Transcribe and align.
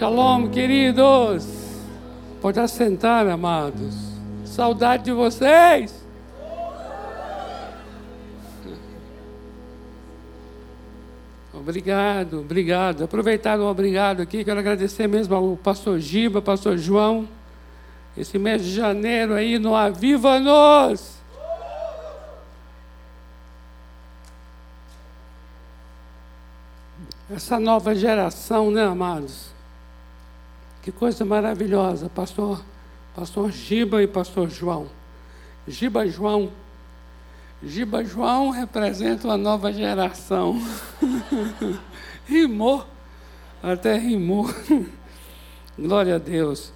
Shalom, 0.00 0.48
queridos. 0.48 1.46
Pode 2.40 2.58
assentar, 2.58 3.28
amados. 3.28 3.94
Saudade 4.46 5.04
de 5.04 5.12
vocês. 5.12 5.94
Obrigado, 11.52 12.40
obrigado. 12.40 13.04
Aproveitar 13.04 13.60
o 13.60 13.66
obrigado 13.66 14.22
aqui, 14.22 14.42
quero 14.42 14.58
agradecer 14.58 15.06
mesmo 15.06 15.34
ao 15.34 15.54
pastor 15.54 16.00
Giba, 16.00 16.40
pastor 16.40 16.78
João. 16.78 17.28
Esse 18.16 18.38
mês 18.38 18.64
de 18.64 18.74
janeiro 18.74 19.34
aí 19.34 19.58
no 19.58 19.74
Aviva-nos. 19.74 21.18
Essa 27.28 27.60
nova 27.60 27.94
geração, 27.94 28.70
né, 28.70 28.82
amados? 28.82 29.49
Que 30.82 30.90
coisa 30.90 31.24
maravilhosa, 31.24 32.08
pastor, 32.08 32.62
pastor 33.14 33.50
Giba 33.50 34.02
e 34.02 34.06
pastor 34.06 34.48
João. 34.48 34.86
Giba 35.68 36.06
João. 36.06 36.50
Giba 37.62 38.02
João 38.02 38.50
representa 38.50 39.28
uma 39.28 39.36
nova 39.36 39.70
geração. 39.72 40.58
rimou, 42.26 42.86
até 43.62 43.98
rimou. 43.98 44.48
Glória 45.78 46.16
a 46.16 46.18
Deus. 46.18 46.72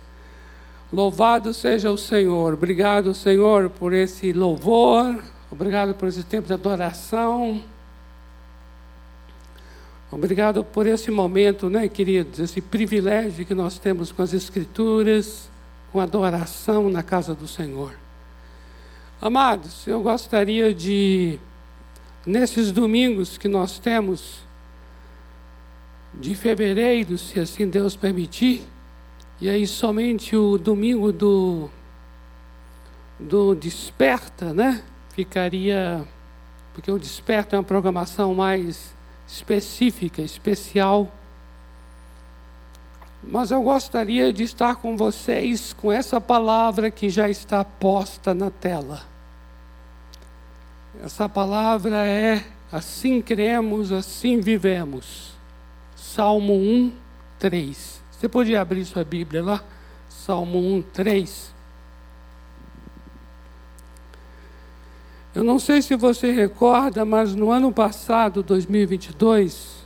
Louvado 0.92 1.54
seja 1.54 1.90
o 1.90 1.96
Senhor. 1.96 2.54
Obrigado, 2.54 3.14
Senhor, 3.14 3.70
por 3.70 3.94
esse 3.94 4.32
louvor. 4.32 5.24
Obrigado 5.50 5.94
por 5.94 6.08
esse 6.08 6.22
tempo 6.22 6.46
de 6.46 6.52
adoração. 6.52 7.62
Obrigado 10.14 10.62
por 10.62 10.86
esse 10.86 11.10
momento, 11.10 11.68
né, 11.68 11.88
queridos? 11.88 12.38
Esse 12.38 12.60
privilégio 12.60 13.44
que 13.44 13.52
nós 13.52 13.80
temos 13.80 14.12
com 14.12 14.22
as 14.22 14.32
Escrituras, 14.32 15.50
com 15.90 15.98
a 15.98 16.04
adoração 16.04 16.88
na 16.88 17.02
casa 17.02 17.34
do 17.34 17.48
Senhor. 17.48 17.98
Amados, 19.20 19.84
eu 19.88 20.00
gostaria 20.00 20.72
de, 20.72 21.36
nesses 22.24 22.70
domingos 22.70 23.36
que 23.36 23.48
nós 23.48 23.80
temos, 23.80 24.38
de 26.14 26.32
fevereiro, 26.36 27.18
se 27.18 27.40
assim 27.40 27.68
Deus 27.68 27.96
permitir, 27.96 28.62
e 29.40 29.48
aí 29.48 29.66
somente 29.66 30.36
o 30.36 30.56
domingo 30.56 31.12
do, 31.12 31.68
do 33.18 33.52
Desperta, 33.56 34.54
né? 34.54 34.80
Ficaria, 35.12 36.06
porque 36.72 36.88
o 36.88 37.00
Desperta 37.00 37.56
é 37.56 37.58
uma 37.58 37.64
programação 37.64 38.32
mais 38.32 38.94
específica, 39.26 40.22
especial. 40.22 41.10
Mas 43.22 43.50
eu 43.50 43.62
gostaria 43.62 44.32
de 44.32 44.42
estar 44.42 44.76
com 44.76 44.96
vocês 44.96 45.72
com 45.72 45.90
essa 45.90 46.20
palavra 46.20 46.90
que 46.90 47.08
já 47.08 47.28
está 47.28 47.64
posta 47.64 48.34
na 48.34 48.50
tela. 48.50 49.02
Essa 51.02 51.28
palavra 51.28 52.06
é 52.06 52.44
assim 52.70 53.22
cremos, 53.22 53.92
assim 53.92 54.40
vivemos. 54.40 55.32
Salmo 55.96 56.54
1, 56.54 56.92
3. 57.38 58.02
Você 58.10 58.28
podia 58.28 58.60
abrir 58.60 58.84
sua 58.84 59.04
Bíblia 59.04 59.42
lá? 59.42 59.64
Salmo 60.08 60.58
1, 60.58 60.82
3. 60.82 61.53
Eu 65.34 65.42
não 65.42 65.58
sei 65.58 65.82
se 65.82 65.96
você 65.96 66.30
recorda, 66.30 67.04
mas 67.04 67.34
no 67.34 67.50
ano 67.50 67.72
passado, 67.72 68.40
2022, 68.40 69.84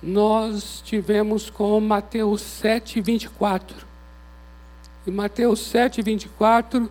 nós 0.00 0.80
tivemos 0.84 1.50
com 1.50 1.80
Mateus 1.80 2.42
7, 2.42 3.00
24. 3.00 3.84
E 5.04 5.10
Mateus 5.10 5.58
7, 5.66 6.00
24 6.00 6.88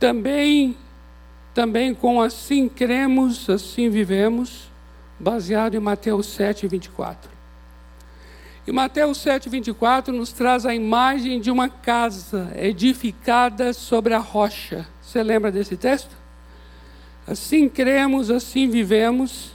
também, 0.00 0.74
também 1.52 1.92
com 1.92 2.22
assim 2.22 2.66
cremos, 2.66 3.50
assim 3.50 3.90
vivemos, 3.90 4.70
baseado 5.20 5.74
em 5.74 5.80
Mateus 5.80 6.26
7, 6.28 6.66
24. 6.66 7.30
E 8.66 8.72
Mateus 8.72 9.18
7, 9.18 9.50
24 9.50 10.14
nos 10.14 10.32
traz 10.32 10.64
a 10.64 10.74
imagem 10.74 11.38
de 11.42 11.50
uma 11.50 11.68
casa 11.68 12.50
edificada 12.56 13.74
sobre 13.74 14.14
a 14.14 14.18
rocha. 14.18 14.88
Você 15.02 15.22
lembra 15.22 15.52
desse 15.52 15.76
texto? 15.76 16.23
Assim 17.26 17.68
cremos, 17.68 18.30
assim 18.30 18.68
vivemos, 18.68 19.52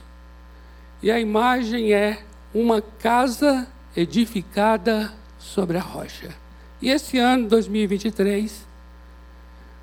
e 1.02 1.10
a 1.10 1.20
imagem 1.20 1.92
é 1.92 2.22
uma 2.52 2.82
casa 2.82 3.68
edificada 3.96 5.12
sobre 5.38 5.78
a 5.78 5.80
rocha. 5.80 6.34
E 6.82 6.88
esse 6.90 7.16
ano, 7.18 7.48
2023, 7.48 8.66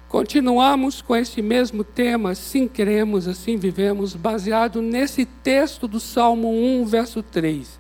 continuamos 0.10 1.02
com 1.02 1.16
esse 1.16 1.42
mesmo 1.42 1.84
tema, 1.84 2.32
assim 2.32 2.68
cremos, 2.68 3.28
assim 3.28 3.56
vivemos, 3.56 4.16
baseado 4.16 4.82
nesse 4.82 5.26
texto 5.26 5.88
do 5.88 6.00
Salmo 6.00 6.50
1, 6.82 6.86
verso 6.86 7.24
3. 7.24 7.80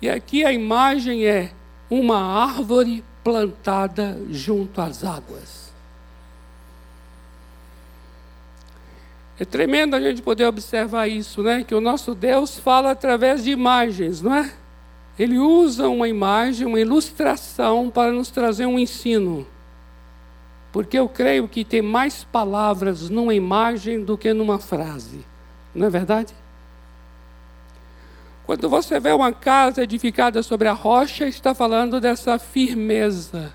E 0.00 0.08
aqui 0.08 0.44
a 0.44 0.52
imagem 0.52 1.26
é 1.26 1.52
uma 1.90 2.18
árvore 2.18 3.04
plantada 3.22 4.18
junto 4.30 4.80
às 4.80 5.04
águas. 5.04 5.67
É 9.40 9.44
tremendo 9.44 9.94
a 9.94 10.00
gente 10.00 10.20
poder 10.20 10.46
observar 10.46 11.06
isso, 11.06 11.42
né? 11.42 11.62
Que 11.62 11.74
o 11.74 11.80
nosso 11.80 12.14
Deus 12.14 12.58
fala 12.58 12.90
através 12.90 13.44
de 13.44 13.50
imagens, 13.50 14.20
não 14.20 14.34
é? 14.34 14.52
Ele 15.16 15.38
usa 15.38 15.88
uma 15.88 16.08
imagem, 16.08 16.66
uma 16.66 16.80
ilustração 16.80 17.88
para 17.88 18.10
nos 18.10 18.30
trazer 18.30 18.66
um 18.66 18.78
ensino. 18.78 19.46
Porque 20.72 20.98
eu 20.98 21.08
creio 21.08 21.48
que 21.48 21.64
tem 21.64 21.80
mais 21.80 22.24
palavras 22.24 23.08
numa 23.08 23.34
imagem 23.34 24.04
do 24.04 24.18
que 24.18 24.32
numa 24.32 24.58
frase. 24.58 25.24
Não 25.74 25.86
é 25.86 25.90
verdade? 25.90 26.34
Quando 28.44 28.68
você 28.68 28.98
vê 28.98 29.12
uma 29.12 29.32
casa 29.32 29.82
edificada 29.82 30.42
sobre 30.42 30.68
a 30.68 30.72
rocha, 30.72 31.26
está 31.26 31.54
falando 31.54 32.00
dessa 32.00 32.38
firmeza. 32.38 33.52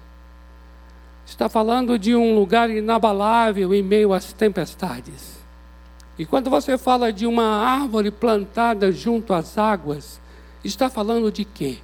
Está 1.25 1.49
falando 1.49 1.97
de 1.97 2.15
um 2.15 2.35
lugar 2.35 2.69
inabalável 2.69 3.73
em 3.73 3.81
meio 3.81 4.13
às 4.13 4.31
tempestades. 4.33 5.42
E 6.17 6.25
quando 6.25 6.49
você 6.49 6.77
fala 6.77 7.11
de 7.11 7.25
uma 7.25 7.45
árvore 7.45 8.11
plantada 8.11 8.91
junto 8.91 9.33
às 9.33 9.57
águas, 9.57 10.21
está 10.63 10.89
falando 10.89 11.31
de 11.31 11.43
quê? 11.43 11.79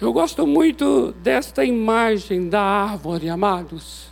Eu 0.00 0.12
gosto 0.12 0.46
muito 0.46 1.12
desta 1.22 1.64
imagem 1.64 2.48
da 2.48 2.60
árvore, 2.60 3.28
amados. 3.28 4.10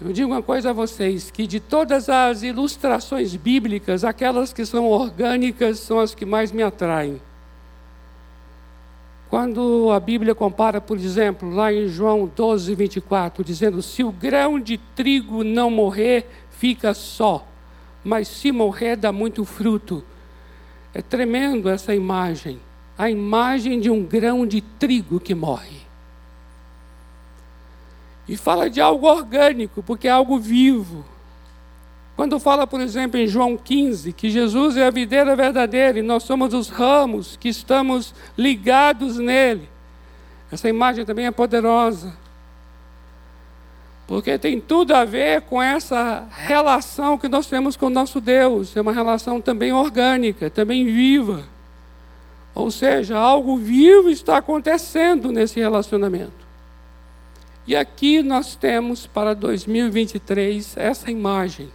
Eu 0.00 0.12
digo 0.12 0.30
uma 0.30 0.42
coisa 0.42 0.70
a 0.70 0.72
vocês: 0.72 1.30
que 1.30 1.46
de 1.46 1.58
todas 1.58 2.08
as 2.08 2.42
ilustrações 2.42 3.34
bíblicas, 3.34 4.04
aquelas 4.04 4.52
que 4.52 4.64
são 4.66 4.86
orgânicas 4.86 5.78
são 5.78 5.98
as 5.98 6.14
que 6.14 6.26
mais 6.26 6.52
me 6.52 6.62
atraem. 6.62 7.20
Quando 9.30 9.90
a 9.90 9.98
Bíblia 9.98 10.32
compara, 10.32 10.80
por 10.80 10.96
exemplo, 10.96 11.50
lá 11.50 11.72
em 11.72 11.88
João 11.88 12.30
12, 12.32 12.72
24, 12.72 13.42
dizendo: 13.42 13.82
Se 13.82 14.04
o 14.04 14.12
grão 14.12 14.60
de 14.60 14.78
trigo 14.94 15.42
não 15.42 15.70
morrer, 15.70 16.28
fica 16.58 16.94
só, 16.94 17.46
mas 18.02 18.28
se 18.28 18.50
morrer 18.50 18.96
dá 18.96 19.12
muito 19.12 19.44
fruto. 19.44 20.04
É 20.92 21.02
tremendo 21.02 21.68
essa 21.68 21.94
imagem 21.94 22.60
a 22.96 23.10
imagem 23.10 23.80
de 23.80 23.90
um 23.90 24.04
grão 24.04 24.46
de 24.46 24.60
trigo 24.60 25.18
que 25.18 25.34
morre. 25.34 25.82
E 28.26 28.36
fala 28.36 28.70
de 28.70 28.80
algo 28.80 29.06
orgânico, 29.06 29.82
porque 29.82 30.08
é 30.08 30.10
algo 30.10 30.38
vivo. 30.38 31.04
Quando 32.16 32.38
fala, 32.38 32.66
por 32.66 32.80
exemplo, 32.80 33.18
em 33.18 33.26
João 33.26 33.56
15, 33.56 34.12
que 34.12 34.30
Jesus 34.30 34.76
é 34.76 34.86
a 34.86 34.90
videira 34.90 35.34
verdadeira 35.34 35.98
e 35.98 36.02
nós 36.02 36.22
somos 36.22 36.54
os 36.54 36.68
ramos 36.68 37.36
que 37.36 37.48
estamos 37.48 38.14
ligados 38.38 39.18
nele, 39.18 39.68
essa 40.50 40.68
imagem 40.68 41.04
também 41.04 41.26
é 41.26 41.32
poderosa. 41.32 42.16
Porque 44.06 44.38
tem 44.38 44.60
tudo 44.60 44.94
a 44.94 45.04
ver 45.04 45.42
com 45.42 45.62
essa 45.62 46.28
relação 46.30 47.16
que 47.16 47.28
nós 47.28 47.46
temos 47.46 47.76
com 47.76 47.86
o 47.86 47.90
nosso 47.90 48.20
Deus. 48.20 48.76
É 48.76 48.80
uma 48.80 48.92
relação 48.92 49.40
também 49.40 49.72
orgânica, 49.72 50.50
também 50.50 50.84
viva. 50.84 51.44
Ou 52.54 52.70
seja, 52.70 53.16
algo 53.16 53.56
vivo 53.56 54.10
está 54.10 54.36
acontecendo 54.38 55.32
nesse 55.32 55.58
relacionamento. 55.58 56.44
E 57.66 57.74
aqui 57.74 58.22
nós 58.22 58.54
temos 58.54 59.06
para 59.06 59.34
2023 59.34 60.76
essa 60.76 61.10
imagem, 61.10 61.70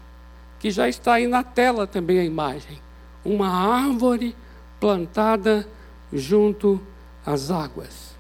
que 0.60 0.70
já 0.70 0.88
está 0.88 1.14
aí 1.14 1.26
na 1.26 1.44
tela 1.44 1.88
também 1.88 2.20
a 2.20 2.24
imagem. 2.24 2.80
Uma 3.26 3.50
árvore 3.50 4.36
plantada 4.80 5.68
junto 6.14 6.80
às 7.26 7.50
águas. 7.50 8.16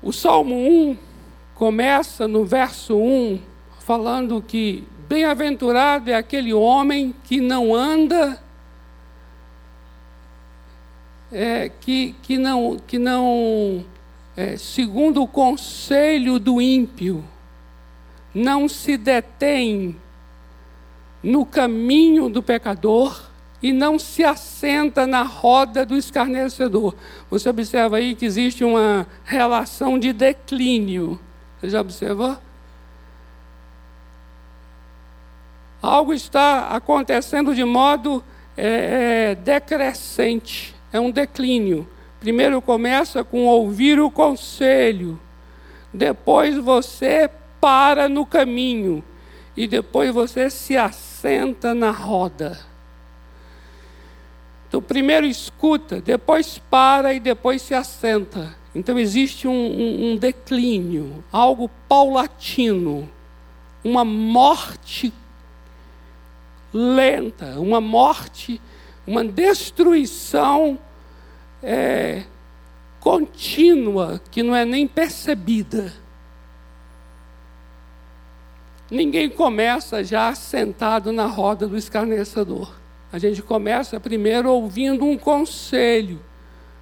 O 0.00 0.12
Salmo 0.12 0.54
1 0.54 1.13
começa 1.54 2.26
no 2.26 2.44
verso 2.44 2.96
1 2.96 3.40
falando 3.80 4.42
que 4.42 4.84
bem-aventurado 5.08 6.10
é 6.10 6.14
aquele 6.14 6.52
homem 6.52 7.14
que 7.24 7.40
não 7.40 7.74
anda 7.74 8.42
é, 11.30 11.68
que, 11.68 12.14
que 12.22 12.38
não, 12.38 12.78
que 12.86 12.98
não 12.98 13.84
é, 14.36 14.56
segundo 14.56 15.22
o 15.22 15.28
conselho 15.28 16.38
do 16.38 16.60
ímpio, 16.60 17.24
não 18.34 18.68
se 18.68 18.96
detém 18.96 19.96
no 21.22 21.46
caminho 21.46 22.28
do 22.28 22.42
pecador 22.42 23.30
e 23.62 23.72
não 23.72 23.98
se 23.98 24.22
assenta 24.22 25.06
na 25.06 25.22
roda 25.22 25.86
do 25.86 25.96
escarnecedor. 25.96 26.94
Você 27.30 27.48
observa 27.48 27.96
aí 27.96 28.14
que 28.14 28.26
existe 28.26 28.62
uma 28.62 29.06
relação 29.24 29.98
de 29.98 30.12
declínio. 30.12 31.18
Você 31.64 31.70
já 31.70 31.80
observou? 31.80 32.36
Algo 35.80 36.12
está 36.12 36.68
acontecendo 36.68 37.54
de 37.54 37.64
modo 37.64 38.22
é, 38.54 39.30
é, 39.30 39.34
decrescente, 39.34 40.74
é 40.92 41.00
um 41.00 41.10
declínio. 41.10 41.88
Primeiro 42.20 42.60
começa 42.60 43.24
com 43.24 43.46
ouvir 43.46 43.98
o 43.98 44.10
conselho, 44.10 45.18
depois 45.90 46.58
você 46.58 47.30
para 47.58 48.10
no 48.10 48.26
caminho 48.26 49.02
e 49.56 49.66
depois 49.66 50.12
você 50.12 50.50
se 50.50 50.76
assenta 50.76 51.72
na 51.72 51.90
roda. 51.90 52.60
Então, 54.68 54.82
primeiro 54.82 55.24
escuta, 55.24 55.98
depois 55.98 56.58
para 56.58 57.14
e 57.14 57.20
depois 57.20 57.62
se 57.62 57.72
assenta. 57.72 58.54
Então, 58.74 58.98
existe 58.98 59.46
um, 59.46 59.52
um, 59.52 60.12
um 60.12 60.16
declínio, 60.16 61.22
algo 61.30 61.70
paulatino, 61.88 63.08
uma 63.84 64.04
morte 64.04 65.12
lenta, 66.74 67.60
uma 67.60 67.80
morte, 67.80 68.60
uma 69.06 69.24
destruição 69.24 70.76
é, 71.62 72.24
contínua, 72.98 74.20
que 74.30 74.42
não 74.42 74.56
é 74.56 74.64
nem 74.64 74.88
percebida. 74.88 75.92
Ninguém 78.90 79.30
começa 79.30 80.02
já 80.02 80.34
sentado 80.34 81.12
na 81.12 81.26
roda 81.26 81.68
do 81.68 81.76
escarnecedor. 81.76 82.74
A 83.12 83.18
gente 83.18 83.40
começa 83.40 84.00
primeiro 84.00 84.50
ouvindo 84.50 85.04
um 85.04 85.16
conselho. 85.16 86.20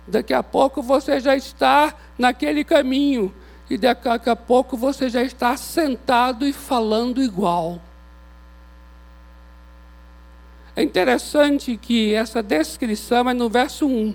Daqui 0.07 0.35
a 0.35 0.43
pouco 0.43 0.83
você 0.83 1.21
já 1.21 1.37
está 1.37 1.95
naquele 2.19 2.65
caminho. 2.65 3.33
E 3.71 3.79
daqui 3.79 4.29
a 4.29 4.37
pouco 4.37 4.77
você 4.77 5.09
já 5.09 5.23
está 5.23 5.57
sentado 5.57 6.47
e 6.47 6.53
falando 6.53 7.23
igual. 7.23 7.81
É 10.75 10.83
interessante 10.83 11.77
que 11.77 12.15
essa 12.15 12.43
descrição 12.43 13.29
é 13.29 13.35
no 13.35 13.49
verso 13.49 13.87
1. 13.87 14.15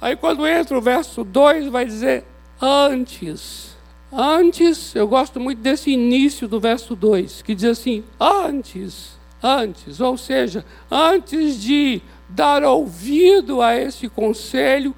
Aí 0.00 0.14
quando 0.14 0.46
entra 0.46 0.76
o 0.76 0.80
verso 0.80 1.24
2, 1.24 1.68
vai 1.68 1.86
dizer 1.86 2.24
antes. 2.60 3.74
Antes, 4.12 4.94
eu 4.94 5.08
gosto 5.08 5.40
muito 5.40 5.60
desse 5.60 5.90
início 5.90 6.46
do 6.46 6.60
verso 6.60 6.94
2, 6.94 7.42
que 7.42 7.54
diz 7.54 7.78
assim: 7.78 8.04
antes, 8.20 9.18
antes, 9.42 10.00
ou 10.00 10.16
seja, 10.16 10.64
antes 10.90 11.60
de 11.60 12.00
dar 12.28 12.64
ouvido 12.64 13.62
a 13.62 13.76
esse 13.76 14.08
conselho, 14.08 14.94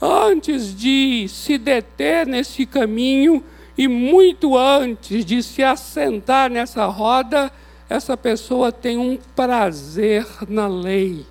antes 0.00 0.74
de 0.74 1.26
se 1.28 1.58
deter 1.58 2.26
nesse 2.26 2.66
caminho 2.66 3.42
e 3.76 3.88
muito 3.88 4.56
antes 4.56 5.24
de 5.24 5.42
se 5.42 5.62
assentar 5.62 6.50
nessa 6.50 6.86
roda, 6.86 7.50
essa 7.88 8.16
pessoa 8.16 8.72
tem 8.72 8.98
um 8.98 9.18
prazer 9.34 10.26
na 10.48 10.66
lei 10.66 11.24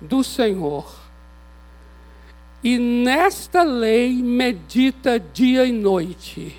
do 0.00 0.22
Senhor 0.24 1.06
e 2.66 2.78
nesta 2.78 3.62
lei 3.62 4.12
medita 4.22 5.20
dia 5.20 5.64
e 5.64 5.70
noite. 5.70 6.56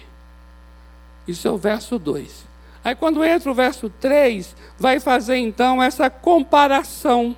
Isso 1.27 1.45
é 1.47 1.51
o 1.51 1.57
verso 1.57 1.99
2. 1.99 2.45
Aí 2.81 2.95
quando 2.95 3.25
entra 3.25 3.51
o 3.51 3.53
verso 3.53 3.89
3, 3.89 4.55
vai 4.79 5.01
fazer 5.01 5.35
então 5.35 5.83
essa 5.83 6.09
comparação. 6.09 7.35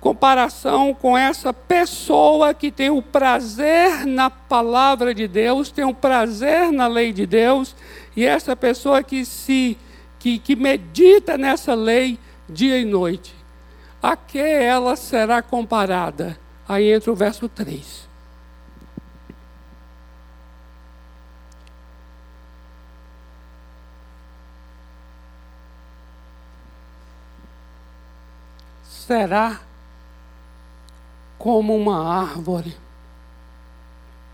Comparação 0.00 0.94
com 0.94 1.16
essa 1.16 1.52
pessoa 1.52 2.54
que 2.54 2.70
tem 2.70 2.88
o 2.88 3.02
prazer 3.02 4.06
na 4.06 4.30
palavra 4.30 5.14
de 5.14 5.28
Deus, 5.28 5.70
tem 5.70 5.84
o 5.84 5.92
prazer 5.92 6.72
na 6.72 6.86
lei 6.86 7.12
de 7.12 7.26
Deus, 7.26 7.76
e 8.16 8.24
essa 8.24 8.56
pessoa 8.56 9.02
que 9.02 9.24
se 9.26 9.76
que, 10.18 10.38
que 10.38 10.54
medita 10.54 11.36
nessa 11.36 11.74
lei 11.74 12.18
dia 12.48 12.78
e 12.78 12.84
noite. 12.84 13.34
A 14.02 14.16
que 14.16 14.38
ela 14.38 14.96
será 14.96 15.42
comparada? 15.42 16.38
Aí 16.68 16.92
entra 16.92 17.10
o 17.10 17.14
verso 17.14 17.48
3. 17.48 18.08
Será 28.84 29.60
como 31.40 31.74
uma 31.74 32.06
árvore 32.06 32.76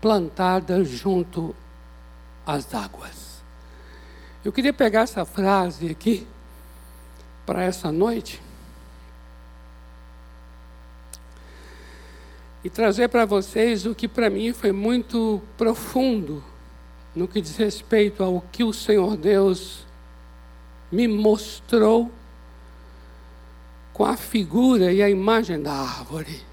plantada 0.01 0.83
junto 0.83 1.55
às 2.45 2.75
águas. 2.75 3.41
Eu 4.43 4.51
queria 4.51 4.73
pegar 4.73 5.03
essa 5.03 5.23
frase 5.23 5.89
aqui 5.89 6.27
para 7.45 7.63
essa 7.63 7.93
noite 7.93 8.41
e 12.61 12.69
trazer 12.69 13.07
para 13.07 13.23
vocês 13.23 13.85
o 13.85 13.95
que 13.95 14.09
para 14.09 14.29
mim 14.29 14.51
foi 14.51 14.73
muito 14.73 15.41
profundo 15.57 16.43
no 17.15 17.25
que 17.25 17.39
diz 17.39 17.55
respeito 17.55 18.21
ao 18.21 18.41
que 18.51 18.65
o 18.65 18.73
Senhor 18.73 19.15
Deus 19.15 19.85
me 20.91 21.07
mostrou 21.07 22.11
com 23.93 24.03
a 24.03 24.17
figura 24.17 24.91
e 24.91 25.01
a 25.01 25.09
imagem 25.09 25.61
da 25.61 25.71
árvore. 25.71 26.46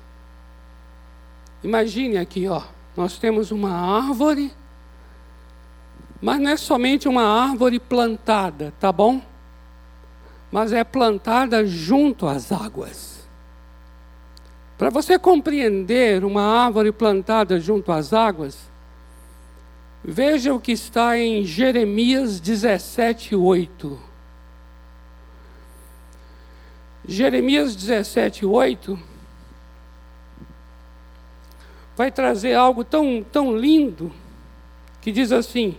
Imagine 1.64 2.18
aqui, 2.18 2.46
ó, 2.46 2.60
nós 2.94 3.16
temos 3.16 3.50
uma 3.50 3.70
árvore, 3.70 4.52
mas 6.20 6.38
não 6.38 6.50
é 6.50 6.58
somente 6.58 7.08
uma 7.08 7.24
árvore 7.24 7.80
plantada, 7.80 8.74
tá 8.78 8.92
bom? 8.92 9.22
Mas 10.52 10.74
é 10.74 10.84
plantada 10.84 11.64
junto 11.64 12.26
às 12.26 12.52
águas. 12.52 13.26
Para 14.76 14.90
você 14.90 15.18
compreender 15.18 16.22
uma 16.22 16.42
árvore 16.42 16.92
plantada 16.92 17.58
junto 17.58 17.90
às 17.90 18.12
águas, 18.12 18.70
veja 20.04 20.52
o 20.52 20.60
que 20.60 20.72
está 20.72 21.18
em 21.18 21.46
Jeremias 21.46 22.40
17, 22.40 23.34
8. 23.34 23.98
Jeremias 27.08 27.74
17, 27.74 28.44
8 28.44 29.13
vai 31.96 32.10
trazer 32.10 32.54
algo 32.54 32.84
tão, 32.84 33.24
tão 33.30 33.56
lindo 33.56 34.12
que 35.00 35.12
diz 35.12 35.32
assim: 35.32 35.76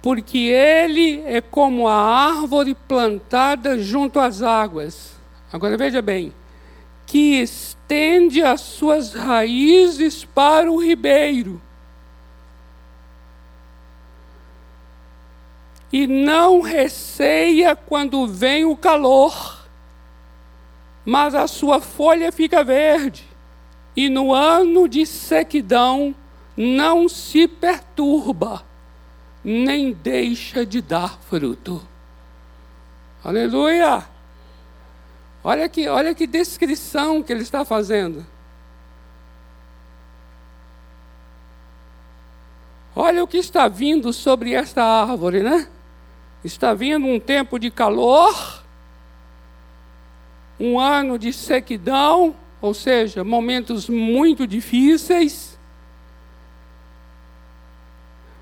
Porque 0.00 0.38
ele 0.38 1.22
é 1.26 1.40
como 1.40 1.88
a 1.88 1.94
árvore 1.94 2.74
plantada 2.74 3.78
junto 3.78 4.18
às 4.20 4.42
águas. 4.42 5.16
Agora 5.52 5.76
veja 5.76 6.00
bem 6.00 6.32
que 7.04 7.42
estende 7.42 8.42
as 8.42 8.62
suas 8.62 9.12
raízes 9.12 10.24
para 10.24 10.72
o 10.72 10.82
ribeiro. 10.82 11.60
E 15.92 16.06
não 16.06 16.62
receia 16.62 17.76
quando 17.76 18.26
vem 18.26 18.64
o 18.64 18.74
calor, 18.74 19.66
mas 21.04 21.34
a 21.34 21.46
sua 21.46 21.82
folha 21.82 22.32
fica 22.32 22.64
verde, 22.64 23.28
e 23.94 24.08
no 24.08 24.32
ano 24.32 24.88
de 24.88 25.04
sequidão 25.04 26.14
não 26.56 27.08
se 27.08 27.46
perturba, 27.46 28.64
nem 29.44 29.92
deixa 29.92 30.64
de 30.64 30.80
dar 30.80 31.18
fruto. 31.20 31.86
Aleluia! 33.24 34.06
Olha 35.44 35.68
que, 35.68 35.88
olha 35.88 36.14
que 36.14 36.26
descrição 36.26 37.22
que 37.22 37.32
ele 37.32 37.42
está 37.42 37.64
fazendo. 37.64 38.24
Olha 42.94 43.24
o 43.24 43.26
que 43.26 43.38
está 43.38 43.68
vindo 43.68 44.12
sobre 44.12 44.52
esta 44.52 44.84
árvore, 44.84 45.42
né? 45.42 45.66
Está 46.44 46.74
vindo 46.74 47.06
um 47.06 47.18
tempo 47.18 47.58
de 47.58 47.70
calor, 47.70 48.62
um 50.60 50.78
ano 50.78 51.18
de 51.18 51.32
sequidão, 51.32 52.36
ou 52.62 52.72
seja, 52.72 53.24
momentos 53.24 53.88
muito 53.88 54.46
difíceis, 54.46 55.58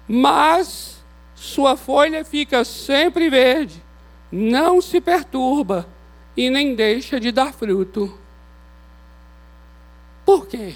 mas 0.07 1.03
sua 1.35 1.75
folha 1.75 2.23
fica 2.23 2.63
sempre 2.63 3.31
verde, 3.31 3.83
não 4.31 4.83
se 4.83 5.01
perturba 5.01 5.89
e 6.37 6.51
nem 6.51 6.75
deixa 6.75 7.19
de 7.19 7.33
dar 7.33 7.55
fruto. 7.55 8.19
Por 10.27 10.47
quê? 10.47 10.75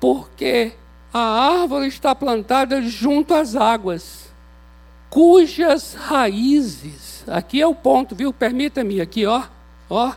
Porque 0.00 0.72
a 1.12 1.60
árvore 1.60 1.86
está 1.86 2.12
plantada 2.12 2.82
junto 2.82 3.34
às 3.34 3.54
águas, 3.54 4.34
cujas 5.08 5.94
raízes, 5.94 7.22
aqui 7.28 7.60
é 7.60 7.66
o 7.66 7.74
ponto, 7.74 8.16
viu? 8.16 8.32
Permita-me 8.32 9.00
aqui, 9.00 9.24
ó, 9.24 9.44
ó, 9.88 10.12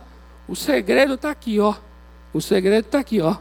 o 0.48 0.56
segredo 0.56 1.14
está 1.14 1.30
aqui, 1.30 1.60
ó, 1.60 1.74
o 2.32 2.40
segredo 2.40 2.86
está 2.86 2.98
aqui, 3.00 3.20
ó, 3.20 3.36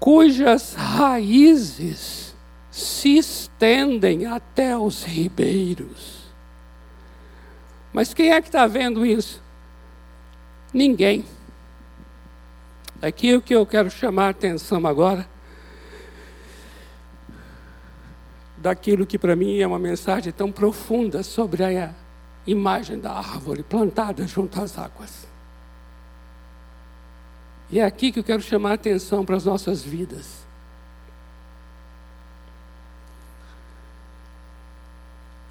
cujas 0.00 0.74
raízes 0.74 2.34
se 2.70 3.18
estendem 3.18 4.26
até 4.26 4.76
os 4.76 5.04
ribeiros. 5.04 6.24
Mas 7.92 8.12
quem 8.12 8.32
é 8.32 8.40
que 8.40 8.48
está 8.48 8.66
vendo 8.66 9.06
isso? 9.06 9.42
Ninguém. 10.72 11.24
Aqui 13.00 13.34
o 13.34 13.42
que 13.42 13.54
eu 13.54 13.64
quero 13.66 13.90
chamar 13.90 14.26
a 14.26 14.30
atenção 14.30 14.86
agora, 14.86 15.28
daquilo 18.56 19.06
que 19.06 19.18
para 19.18 19.36
mim 19.36 19.58
é 19.58 19.66
uma 19.66 19.78
mensagem 19.78 20.32
tão 20.32 20.50
profunda 20.50 21.22
sobre 21.22 21.62
a 21.62 21.94
imagem 22.46 22.98
da 22.98 23.12
árvore 23.12 23.62
plantada 23.62 24.26
junto 24.26 24.60
às 24.60 24.78
águas. 24.78 25.26
E 27.70 27.80
é 27.80 27.84
aqui 27.84 28.12
que 28.12 28.20
eu 28.20 28.24
quero 28.24 28.42
chamar 28.42 28.70
a 28.70 28.74
atenção 28.74 29.24
para 29.24 29.36
as 29.36 29.44
nossas 29.44 29.82
vidas. 29.82 30.46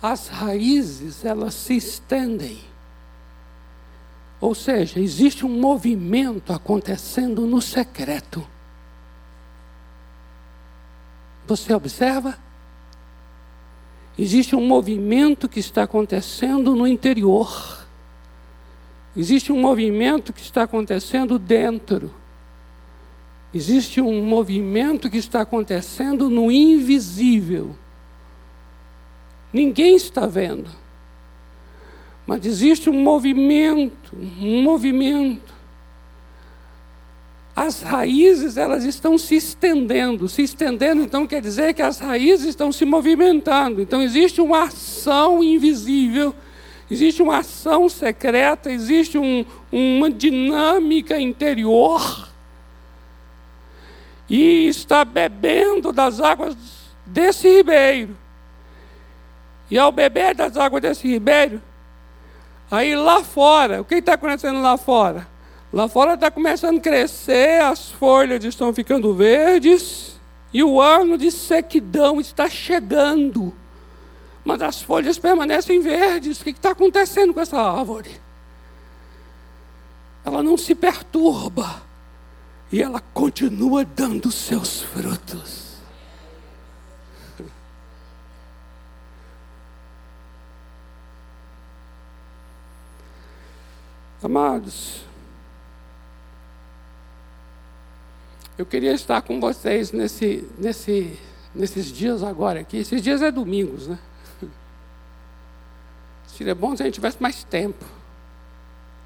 as 0.05 0.27
raízes 0.27 1.25
elas 1.25 1.53
se 1.53 1.75
estendem. 1.75 2.59
Ou 4.39 4.53
seja, 4.53 4.99
existe 4.99 5.45
um 5.45 5.59
movimento 5.59 6.53
acontecendo 6.53 7.47
no 7.47 7.61
secreto. 7.61 8.45
Você 11.47 11.73
observa? 11.73 12.37
Existe 14.17 14.55
um 14.55 14.65
movimento 14.65 15.49
que 15.49 15.59
está 15.59 15.83
acontecendo 15.83 16.75
no 16.75 16.87
interior. 16.87 17.85
Existe 19.15 19.51
um 19.51 19.59
movimento 19.59 20.33
que 20.33 20.41
está 20.41 20.63
acontecendo 20.63 21.39
dentro. 21.39 22.13
Existe 23.53 24.01
um 24.01 24.23
movimento 24.23 25.09
que 25.09 25.17
está 25.17 25.41
acontecendo 25.41 26.29
no 26.29 26.51
invisível. 26.51 27.75
Ninguém 29.53 29.95
está 29.95 30.27
vendo. 30.27 30.69
Mas 32.27 32.45
existe 32.45 32.89
um 32.89 33.01
movimento, 33.01 34.13
um 34.13 34.61
movimento. 34.61 35.54
As 37.55 37.81
raízes, 37.81 38.57
elas 38.57 38.83
estão 38.83 39.17
se 39.17 39.35
estendendo. 39.35 40.27
Se 40.27 40.41
estendendo, 40.41 41.01
então, 41.01 41.25
quer 41.25 41.41
dizer 41.41 41.73
que 41.73 41.81
as 41.81 41.99
raízes 41.99 42.47
estão 42.47 42.69
se 42.69 42.83
movimentando. 42.83 43.81
Então, 43.81 44.01
existe 44.01 44.41
uma 44.41 44.63
ação 44.63 45.41
invisível, 45.41 46.35
existe 46.91 47.23
uma 47.23 47.37
ação 47.37 47.87
secreta, 47.87 48.69
existe 48.69 49.17
um, 49.17 49.45
uma 49.71 50.11
dinâmica 50.11 51.17
interior. 51.17 52.27
E 54.29 54.67
está 54.67 55.05
bebendo 55.05 55.93
das 55.93 56.19
águas 56.19 56.57
desse 57.05 57.47
ribeiro. 57.47 58.17
E 59.71 59.77
ao 59.77 59.93
beber 59.93 60.35
das 60.35 60.57
águas 60.57 60.81
desse 60.81 61.07
ribeiro, 61.07 61.61
aí 62.69 62.97
lá 62.97 63.23
fora, 63.23 63.79
o 63.79 63.85
que 63.85 63.95
está 63.95 64.15
acontecendo 64.15 64.61
lá 64.61 64.77
fora? 64.77 65.34
Lá 65.75 65.87
fora 65.89 66.13
está 66.13 66.31
começando 66.31 66.77
a 66.77 66.81
crescer, 66.81 67.61
as 67.61 67.91
folhas 67.91 68.41
estão 68.45 68.73
ficando 68.73 69.13
verdes, 69.13 70.17
e 70.53 70.63
o 70.63 70.79
ano 70.79 71.17
de 71.17 71.29
sequidão 71.29 72.21
está 72.21 72.49
chegando. 72.49 73.53
Mas 74.45 74.61
as 74.61 74.81
folhas 74.81 75.19
permanecem 75.19 75.81
verdes. 75.81 76.39
O 76.39 76.45
que 76.45 76.51
está 76.51 76.71
acontecendo 76.71 77.33
com 77.33 77.41
essa 77.41 77.59
árvore? 77.59 78.21
Ela 80.23 80.41
não 80.41 80.55
se 80.57 80.73
perturba. 80.73 81.83
E 82.71 82.81
ela 82.81 83.01
continua 83.13 83.83
dando 83.83 84.31
seus 84.31 84.81
frutos. 84.81 85.75
Amados, 94.23 95.03
eu 98.57 98.65
queria 98.65 98.93
estar 98.93 99.21
com 99.21 99.39
vocês 99.39 99.91
nesse, 99.91 100.49
nesse, 100.57 101.19
nesses 101.53 101.87
dias 101.87 102.23
agora 102.23 102.61
aqui. 102.61 102.77
Esses 102.77 103.01
dias 103.01 103.21
é 103.21 103.29
domingos, 103.31 103.87
né? 103.87 103.99
Seria 106.27 106.55
bom 106.55 106.75
se 106.75 106.81
a 106.83 106.85
gente 106.85 106.95
tivesse 106.95 107.21
mais 107.21 107.43
tempo. 107.43 107.83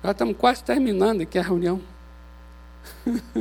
Já 0.04 0.12
estamos 0.12 0.38
quase 0.38 0.64
terminando 0.64 1.22
aqui 1.22 1.40
a 1.40 1.42
reunião. 1.42 1.82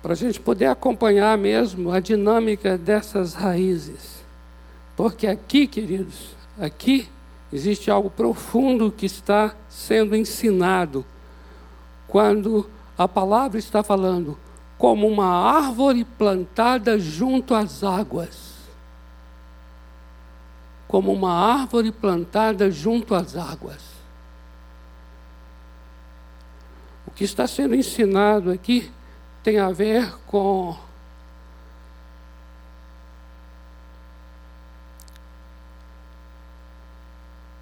Para 0.00 0.12
a 0.12 0.16
gente 0.16 0.40
poder 0.40 0.66
acompanhar 0.66 1.36
mesmo 1.38 1.92
a 1.92 1.98
dinâmica 2.00 2.78
dessas 2.78 3.34
raízes. 3.34 4.22
Porque 4.96 5.26
aqui, 5.26 5.66
queridos, 5.66 6.36
aqui 6.58 7.08
existe 7.52 7.90
algo 7.90 8.08
profundo 8.08 8.90
que 8.90 9.06
está 9.06 9.54
sendo 9.68 10.16
ensinado 10.16 11.04
quando 12.08 12.70
a 12.96 13.06
palavra 13.06 13.58
está 13.58 13.82
falando 13.82 14.38
como 14.78 15.06
uma 15.06 15.26
árvore 15.26 16.04
plantada 16.04 16.98
junto 16.98 17.54
às 17.54 17.84
águas. 17.84 18.52
Como 20.88 21.12
uma 21.12 21.32
árvore 21.32 21.92
plantada 21.92 22.68
junto 22.70 23.14
às 23.14 23.36
águas. 23.36 23.80
O 27.06 27.12
que 27.12 27.22
está 27.22 27.46
sendo 27.46 27.76
ensinado 27.76 28.50
aqui 28.50 28.90
tem 29.42 29.58
a 29.58 29.70
ver 29.70 30.16
com 30.26 30.76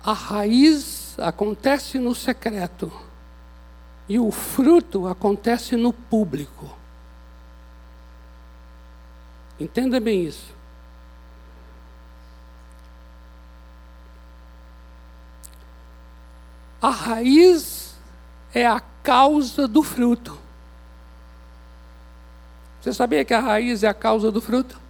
a 0.03 0.13
raiz 0.13 1.15
acontece 1.19 1.99
no 1.99 2.15
secreto 2.15 2.91
e 4.09 4.19
o 4.19 4.31
fruto 4.31 5.07
acontece 5.07 5.77
no 5.77 5.93
público. 5.93 6.75
Entenda 9.59 10.01
bem 10.01 10.25
isso. 10.25 10.55
A 16.81 16.89
raiz 16.89 17.95
é 18.55 18.67
a 18.67 18.81
causa 19.03 19.69
do 19.69 19.83
fruto. 19.83 20.39
Você 22.81 22.95
sabia 22.95 23.23
que 23.23 23.35
a 23.35 23.41
raiz 23.41 23.83
é 23.83 23.89
a 23.89 23.93
causa 23.93 24.33
do 24.33 24.41
fruto? 24.41 24.81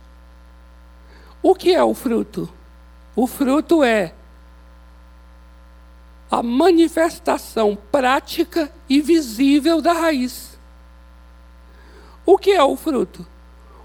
O 1.43 1.53
que 1.57 1.75
é 1.75 1.83
o 1.83 1.93
fruto? 1.93 2.49
O 3.17 3.27
fruto 3.27 3.83
é 3.83 4.15
a 6.31 6.43
manifestação 6.43 7.77
prática 7.91 8.71
e 8.89 9.01
visível 9.01 9.83
da 9.83 9.93
raiz. 9.93 10.59
O 12.25 12.39
que 12.39 12.53
é 12.53 12.63
o 12.63 12.77
fruto? 12.77 13.27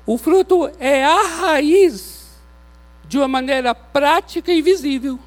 O 0.06 0.18
fruto 0.18 0.70
é 0.80 1.04
a 1.04 1.24
raiz 1.24 2.30
de 3.08 3.18
uma 3.18 3.28
maneira 3.28 3.74
prática 3.74 4.52
e 4.52 4.62
visível. 4.62 5.20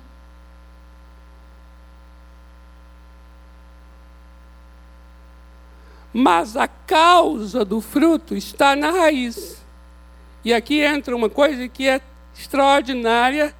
Mas 6.12 6.56
a 6.56 6.68
causa 6.68 7.64
do 7.64 7.80
fruto 7.80 8.36
está 8.36 8.76
na 8.76 8.90
raiz. 8.90 9.60
E 10.44 10.54
aqui 10.54 10.80
entra 10.80 11.14
uma 11.14 11.28
coisa 11.28 11.68
que 11.68 11.88
é 11.88 12.00
extraordinária 12.34 13.54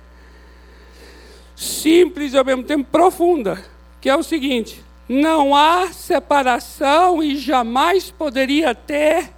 simples 1.58 2.32
e 2.32 2.38
ao 2.38 2.44
mesmo 2.44 2.62
tempo 2.62 2.88
profunda, 2.90 3.64
que 4.00 4.08
é 4.08 4.16
o 4.16 4.22
seguinte: 4.22 4.82
não 5.08 5.54
há 5.56 5.88
separação 5.92 7.22
e 7.22 7.36
jamais 7.36 8.10
poderia 8.10 8.74
ter 8.74 9.30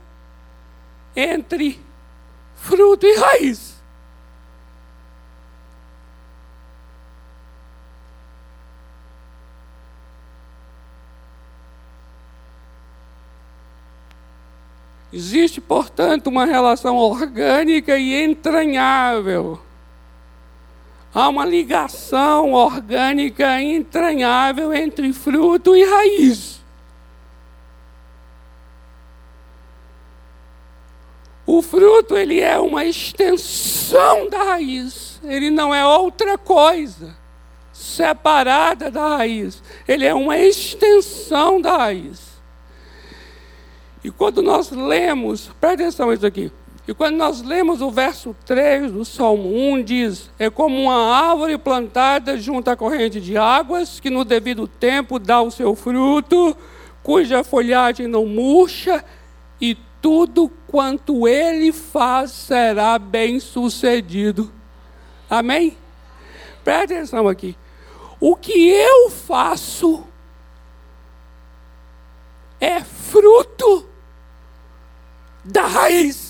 entre 1.16 1.80
fruto 2.54 3.06
e 3.06 3.16
raiz. 3.16 3.80
Existe, 15.12 15.60
portanto, 15.60 16.28
uma 16.28 16.44
relação 16.44 16.96
orgânica 16.96 17.98
e 17.98 18.22
entranhável. 18.22 19.60
Há 21.12 21.28
uma 21.28 21.44
ligação 21.44 22.52
orgânica 22.52 23.60
entranhável 23.60 24.72
entre 24.72 25.12
fruto 25.12 25.74
e 25.74 25.84
raiz. 25.84 26.60
O 31.44 31.62
fruto 31.62 32.16
ele 32.16 32.38
é 32.38 32.58
uma 32.60 32.84
extensão 32.84 34.28
da 34.28 34.42
raiz, 34.44 35.20
ele 35.24 35.50
não 35.50 35.74
é 35.74 35.84
outra 35.84 36.38
coisa 36.38 37.18
separada 37.72 38.90
da 38.90 39.16
raiz, 39.16 39.62
ele 39.88 40.06
é 40.06 40.14
uma 40.14 40.38
extensão 40.38 41.60
da 41.60 41.76
raiz. 41.76 42.30
E 44.04 44.10
quando 44.10 44.42
nós 44.42 44.70
lemos, 44.70 45.50
presta 45.60 45.82
atenção 45.82 46.12
isso 46.12 46.24
aqui. 46.24 46.52
E 46.90 46.94
quando 46.94 47.14
nós 47.14 47.40
lemos 47.40 47.80
o 47.80 47.88
verso 47.88 48.34
3 48.44 48.90
do 48.90 49.04
Salmo 49.04 49.48
1, 49.74 49.84
diz: 49.84 50.28
É 50.36 50.50
como 50.50 50.76
uma 50.76 51.14
árvore 51.14 51.56
plantada 51.56 52.36
junto 52.36 52.68
à 52.68 52.76
corrente 52.76 53.20
de 53.20 53.36
águas, 53.36 54.00
que 54.00 54.10
no 54.10 54.24
devido 54.24 54.66
tempo 54.66 55.16
dá 55.16 55.40
o 55.40 55.52
seu 55.52 55.76
fruto, 55.76 56.56
cuja 57.00 57.44
folhagem 57.44 58.08
não 58.08 58.26
murcha, 58.26 59.04
e 59.60 59.78
tudo 60.02 60.50
quanto 60.66 61.28
ele 61.28 61.70
faz 61.70 62.32
será 62.32 62.98
bem 62.98 63.38
sucedido. 63.38 64.52
Amém? 65.30 65.78
Presta 66.64 66.94
atenção 66.94 67.28
aqui. 67.28 67.56
O 68.18 68.34
que 68.34 68.68
eu 68.68 69.10
faço 69.10 70.04
é 72.60 72.80
fruto 72.80 73.86
da 75.44 75.68
raiz. 75.68 76.29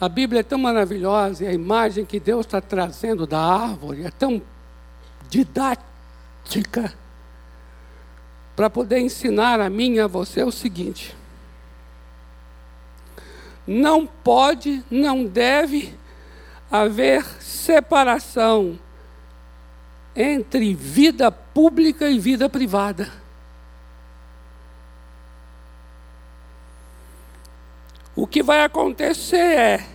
A 0.00 0.08
Bíblia 0.08 0.40
é 0.40 0.42
tão 0.42 0.58
maravilhosa 0.58 1.44
e 1.44 1.46
a 1.46 1.52
imagem 1.52 2.06
que 2.06 2.18
Deus 2.18 2.46
está 2.46 2.58
trazendo 2.58 3.26
da 3.26 3.38
árvore 3.38 4.04
é 4.04 4.10
tão 4.10 4.40
didática 5.28 6.94
para 8.56 8.70
poder 8.70 8.98
ensinar 9.00 9.60
a 9.60 9.68
mim 9.68 9.96
e 9.96 10.00
a 10.00 10.06
você 10.06 10.42
o 10.42 10.50
seguinte: 10.50 11.14
não 13.66 14.06
pode, 14.06 14.82
não 14.90 15.26
deve 15.26 15.94
haver 16.70 17.22
separação 17.40 18.78
entre 20.16 20.74
vida 20.74 21.30
pública 21.30 22.08
e 22.08 22.18
vida 22.18 22.48
privada. 22.48 23.19
O 28.20 28.26
que 28.26 28.42
vai 28.42 28.62
acontecer 28.62 29.38
é 29.38 29.86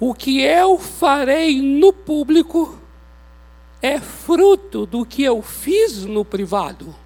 o 0.00 0.14
que 0.14 0.40
eu 0.40 0.78
farei 0.78 1.60
no 1.60 1.92
público 1.92 2.80
é 3.82 4.00
fruto 4.00 4.86
do 4.86 5.04
que 5.04 5.22
eu 5.22 5.42
fiz 5.42 6.06
no 6.06 6.24
privado. 6.24 6.96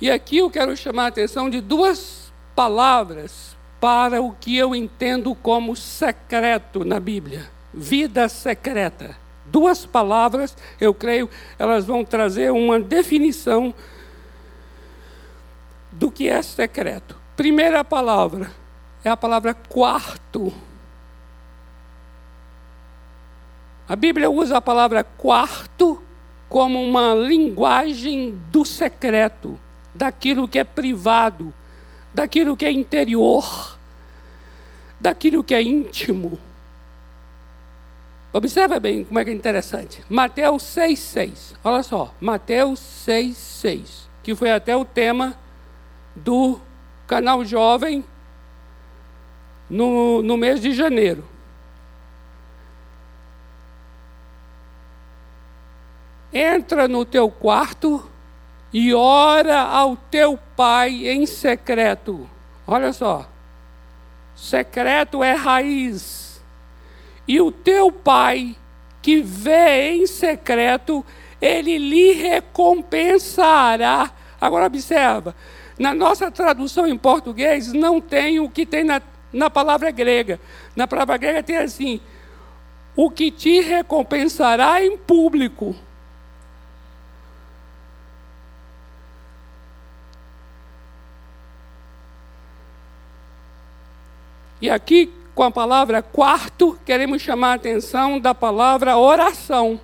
E 0.00 0.08
aqui 0.08 0.36
eu 0.36 0.48
quero 0.48 0.76
chamar 0.76 1.06
a 1.06 1.08
atenção 1.08 1.50
de 1.50 1.60
duas 1.60 2.32
palavras 2.54 3.56
para 3.80 4.22
o 4.22 4.32
que 4.36 4.56
eu 4.56 4.72
entendo 4.72 5.34
como 5.34 5.74
secreto 5.74 6.84
na 6.84 7.00
Bíblia: 7.00 7.50
vida 7.74 8.28
secreta. 8.28 9.25
Duas 9.46 9.86
palavras, 9.86 10.56
eu 10.80 10.92
creio, 10.92 11.30
elas 11.58 11.86
vão 11.86 12.04
trazer 12.04 12.50
uma 12.50 12.80
definição 12.80 13.72
do 15.92 16.10
que 16.10 16.28
é 16.28 16.42
secreto. 16.42 17.16
Primeira 17.36 17.84
palavra 17.84 18.50
é 19.04 19.08
a 19.08 19.16
palavra 19.16 19.54
quarto. 19.54 20.52
A 23.88 23.94
Bíblia 23.94 24.28
usa 24.28 24.56
a 24.56 24.60
palavra 24.60 25.04
quarto 25.04 26.02
como 26.48 26.82
uma 26.82 27.14
linguagem 27.14 28.38
do 28.50 28.64
secreto 28.64 29.58
daquilo 29.94 30.48
que 30.48 30.58
é 30.58 30.64
privado, 30.64 31.52
daquilo 32.12 32.56
que 32.56 32.64
é 32.64 32.72
interior, 32.72 33.78
daquilo 35.00 35.44
que 35.44 35.54
é 35.54 35.62
íntimo. 35.62 36.38
Observa 38.36 38.78
bem 38.78 39.02
como 39.02 39.18
é 39.18 39.24
que 39.24 39.30
é 39.30 39.32
interessante. 39.32 40.04
Mateus 40.10 40.62
6,6. 40.62 41.54
Olha 41.64 41.82
só, 41.82 42.14
Mateus 42.20 42.80
6,6. 43.08 44.08
Que 44.22 44.34
foi 44.34 44.50
até 44.50 44.76
o 44.76 44.84
tema 44.84 45.34
do 46.14 46.60
canal 47.06 47.46
Jovem 47.46 48.04
no, 49.70 50.20
no 50.20 50.36
mês 50.36 50.60
de 50.60 50.74
janeiro. 50.74 51.24
Entra 56.30 56.86
no 56.86 57.06
teu 57.06 57.30
quarto 57.30 58.04
e 58.70 58.92
ora 58.92 59.62
ao 59.62 59.96
teu 59.96 60.38
pai 60.54 61.08
em 61.08 61.24
secreto. 61.24 62.28
Olha 62.66 62.92
só. 62.92 63.26
Secreto 64.34 65.24
é 65.24 65.32
raiz. 65.32 66.25
E 67.26 67.40
o 67.40 67.50
teu 67.50 67.90
pai, 67.90 68.54
que 69.02 69.20
vê 69.20 69.90
em 69.90 70.06
secreto, 70.06 71.04
ele 71.40 71.78
lhe 71.78 72.12
recompensará. 72.12 74.10
Agora 74.40 74.66
observa, 74.66 75.34
na 75.78 75.92
nossa 75.92 76.30
tradução 76.30 76.86
em 76.86 76.96
português 76.96 77.72
não 77.72 78.00
tem 78.00 78.40
o 78.40 78.48
que 78.48 78.64
tem 78.64 78.84
na, 78.84 79.02
na 79.32 79.50
palavra 79.50 79.90
grega. 79.90 80.40
Na 80.74 80.86
palavra 80.86 81.16
grega 81.16 81.42
tem 81.42 81.56
assim: 81.56 82.00
o 82.94 83.10
que 83.10 83.30
te 83.30 83.60
recompensará 83.60 84.82
em 84.82 84.96
público. 84.96 85.76
E 94.60 94.70
aqui, 94.70 95.12
com 95.36 95.42
a 95.42 95.50
palavra 95.50 96.00
quarto, 96.00 96.78
queremos 96.82 97.20
chamar 97.20 97.50
a 97.50 97.54
atenção 97.56 98.18
da 98.18 98.34
palavra 98.34 98.96
oração. 98.96 99.78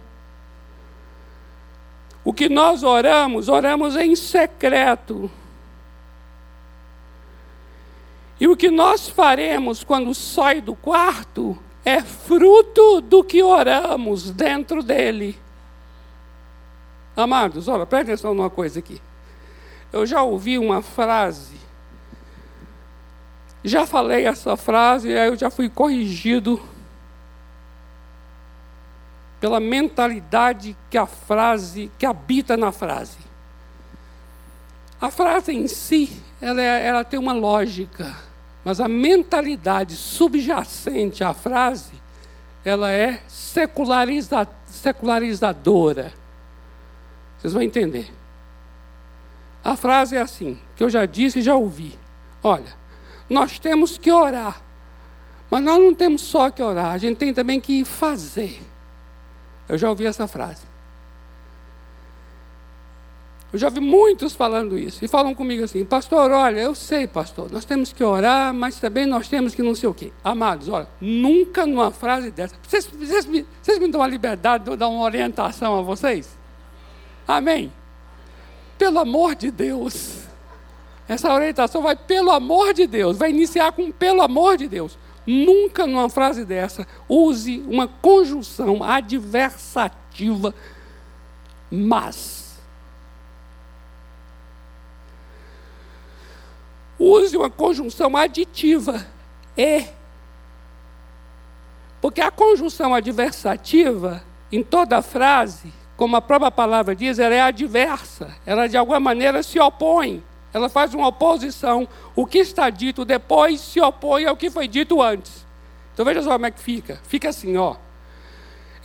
O 2.25 2.33
que 2.33 2.49
nós 2.49 2.83
oramos, 2.83 3.51
oramos 3.51 3.95
em 3.95 4.17
secreto. 4.17 5.31
E 8.41 8.49
o 8.49 8.57
que 8.57 8.71
nós 8.71 9.11
faremos 9.11 9.85
quando 9.85 10.15
sai 10.15 10.63
do 10.63 10.75
quarto 10.75 11.59
é 11.85 12.01
fruto 12.01 13.03
do 13.03 13.23
que 13.23 13.43
oramos 13.43 14.31
dentro 14.31 14.83
dele. 14.83 15.39
Amados, 17.15 17.69
olha, 17.69 17.85
presta 17.85 18.13
atenção 18.13 18.33
numa 18.33 18.49
coisa 18.49 18.79
aqui. 18.79 19.03
Eu 19.93 20.07
já 20.07 20.23
ouvi 20.23 20.59
uma 20.59 20.81
frase 20.81 21.62
já 23.65 23.87
falei 23.87 24.27
essa 24.27 24.57
frase 24.57 25.09
e 25.09 25.19
aí 25.19 25.29
eu 25.29 25.37
já 25.37 25.51
fui 25.51 25.69
corrigido 25.69 26.61
pela 29.41 29.59
mentalidade 29.59 30.77
que 30.89 30.97
a 30.97 31.07
frase, 31.07 31.91
que 31.99 32.07
habita 32.07 32.57
na 32.57 32.71
frase. 32.71 33.19
A 35.01 35.11
frase 35.11 35.53
em 35.53 35.67
si, 35.67 36.23
ela, 36.41 36.63
ela 36.63 37.05
tem 37.05 37.19
uma 37.19 37.33
lógica, 37.33 38.17
mas 38.65 38.81
a 38.81 38.87
mentalidade 38.87 39.97
subjacente 39.97 41.25
à 41.25 41.35
frase, 41.35 41.95
ela 42.65 42.93
é 42.93 43.21
seculariza, 43.27 44.47
secularizadora. 44.65 46.13
Vocês 47.39 47.53
vão 47.53 47.63
entender. 47.63 48.13
A 49.65 49.75
frase 49.77 50.17
é 50.17 50.21
assim, 50.21 50.57
que 50.77 50.85
eu 50.85 50.91
já 50.91 51.05
disse 51.05 51.41
e 51.41 51.43
já 51.43 51.57
ouvi. 51.57 51.99
Olha, 52.43 52.82
nós 53.33 53.59
temos 53.59 53.97
que 53.97 54.13
orar. 54.13 54.61
Mas 55.51 55.63
nós 55.63 55.79
não 55.79 55.95
temos 55.95 56.23
só 56.23 56.51
que 56.51 56.63
orar, 56.63 56.93
a 56.93 56.99
gente 56.99 57.17
tem 57.17 57.35
também 57.35 57.61
que 57.61 57.85
fazer. 57.85 58.61
Eu 59.69 59.77
já 59.77 59.89
ouvi 59.89 60.07
essa 60.07 60.27
frase. 60.27 60.63
Eu 63.53 63.59
já 63.59 63.67
ouvi 63.67 63.81
muitos 63.81 64.33
falando 64.33 64.79
isso. 64.79 65.05
E 65.05 65.09
falam 65.09 65.35
comigo 65.35 65.63
assim, 65.63 65.85
pastor, 65.85 66.31
olha, 66.31 66.59
eu 66.59 66.75
sei, 66.75 67.07
pastor, 67.07 67.53
nós 67.53 67.67
temos 67.67 67.93
que 67.93 68.03
orar, 68.03 68.55
mas 68.55 68.81
também 68.81 69.05
nós 69.05 69.29
temos 69.29 69.55
que 69.55 69.63
não 69.63 69.75
sei 69.75 69.89
o 69.89 69.95
quê. 69.95 70.11
Amados, 70.25 70.69
olha, 70.69 70.89
nunca 70.99 71.67
numa 71.67 71.91
frase 71.91 72.31
dessa. 72.31 72.55
Vocês, 72.67 72.87
vocês, 72.87 73.27
me, 73.27 73.47
vocês 73.61 73.79
me 73.79 73.89
dão 73.89 74.03
a 74.03 74.07
liberdade 74.07 74.65
de 74.65 74.71
eu 74.71 74.77
dar 74.77 74.89
uma 74.89 75.03
orientação 75.03 75.79
a 75.79 75.83
vocês? 75.83 76.39
Amém? 77.29 77.71
Pelo 78.79 78.99
amor 78.99 79.35
de 79.35 79.51
Deus. 79.51 80.32
Essa 81.13 81.31
orientação 81.31 81.83
vai 81.83 81.95
pelo 81.95 82.31
amor 82.31 82.73
de 82.73 82.87
Deus, 82.87 83.19
vai 83.19 83.29
iniciar 83.29 83.71
com 83.73 83.93
pelo 83.93 84.23
amor 84.23 84.57
de 84.57 84.67
Deus. 84.67 84.97
Nunca 85.27 85.87
numa 85.87 86.09
frase 86.09 86.43
dessa 86.43 86.87
use 87.07 87.63
uma 87.69 87.87
conjunção 87.87 88.83
adversativa, 88.83 90.55
mas. 91.71 92.59
Use 96.99 97.37
uma 97.37 97.51
conjunção 97.51 98.17
aditiva, 98.17 99.07
e. 99.55 99.85
Porque 102.01 102.23
a 102.23 102.31
conjunção 102.31 102.95
adversativa, 102.95 104.25
em 104.51 104.63
toda 104.63 105.03
frase, 105.03 105.75
como 105.95 106.17
a 106.17 106.23
própria 106.23 106.51
palavra 106.51 106.97
diz, 106.97 107.19
ela 107.19 107.35
é 107.35 107.43
adversa, 107.43 108.35
ela 108.47 108.67
de 108.67 108.79
alguma 108.79 108.99
maneira 108.99 109.43
se 109.43 109.61
opõe 109.61 110.23
ela 110.53 110.69
faz 110.69 110.95
uma 110.95 111.09
oposição. 111.09 111.89
O 112.15 112.27
que 112.27 112.39
está 112.39 112.69
dito 112.71 113.05
depois 113.05 113.61
se 113.61 113.81
opõe 113.81 114.27
ao 114.27 114.37
que 114.37 114.51
foi 114.51 114.69
dito 114.69 115.01
antes. 115.01 115.47
Então 115.93 116.05
veja 116.05 116.23
só 116.23 116.33
como 116.33 116.47
é 116.47 116.51
que 116.51 116.61
fica. 116.61 117.01
Fica 117.05 117.29
assim, 117.29 117.57
ó. 117.57 117.77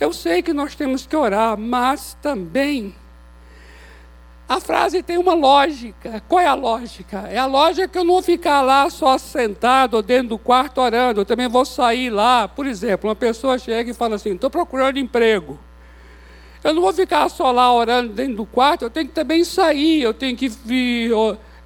Eu 0.00 0.12
sei 0.12 0.42
que 0.42 0.52
nós 0.52 0.74
temos 0.74 1.06
que 1.06 1.16
orar, 1.16 1.58
mas 1.58 2.16
também 2.22 2.94
a 4.48 4.60
frase 4.60 5.02
tem 5.02 5.18
uma 5.18 5.34
lógica. 5.34 6.22
Qual 6.26 6.40
é 6.40 6.46
a 6.46 6.54
lógica? 6.54 7.28
É 7.28 7.36
a 7.36 7.44
lógica 7.44 7.86
que 7.86 7.98
eu 7.98 8.04
não 8.04 8.14
vou 8.14 8.22
ficar 8.22 8.62
lá 8.62 8.88
só 8.88 9.18
sentado 9.18 10.00
dentro 10.00 10.28
do 10.28 10.38
quarto 10.38 10.80
orando. 10.80 11.20
Eu 11.20 11.24
também 11.26 11.48
vou 11.48 11.66
sair 11.66 12.08
lá. 12.08 12.48
Por 12.48 12.66
exemplo, 12.66 13.10
uma 13.10 13.16
pessoa 13.16 13.58
chega 13.58 13.90
e 13.90 13.94
fala 13.94 14.14
assim: 14.14 14.34
estou 14.34 14.48
procurando 14.48 14.98
emprego. 14.98 15.58
Eu 16.64 16.72
não 16.72 16.80
vou 16.80 16.92
ficar 16.92 17.28
só 17.28 17.52
lá 17.52 17.72
orando 17.72 18.12
dentro 18.14 18.36
do 18.36 18.46
quarto, 18.46 18.82
eu 18.82 18.90
tenho 18.90 19.06
que 19.06 19.12
também 19.12 19.44
sair, 19.44 20.02
eu 20.02 20.12
tenho 20.12 20.36
que 20.36 20.48
vir 20.48 21.12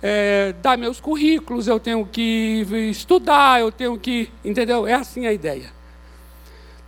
é, 0.02 0.52
dar 0.60 0.76
meus 0.76 1.00
currículos, 1.00 1.68
eu 1.68 1.78
tenho 1.78 2.04
que 2.04 2.66
estudar, 2.90 3.60
eu 3.60 3.70
tenho 3.70 3.96
que. 3.96 4.28
Entendeu? 4.44 4.86
É 4.86 4.94
assim 4.94 5.26
a 5.26 5.32
ideia. 5.32 5.70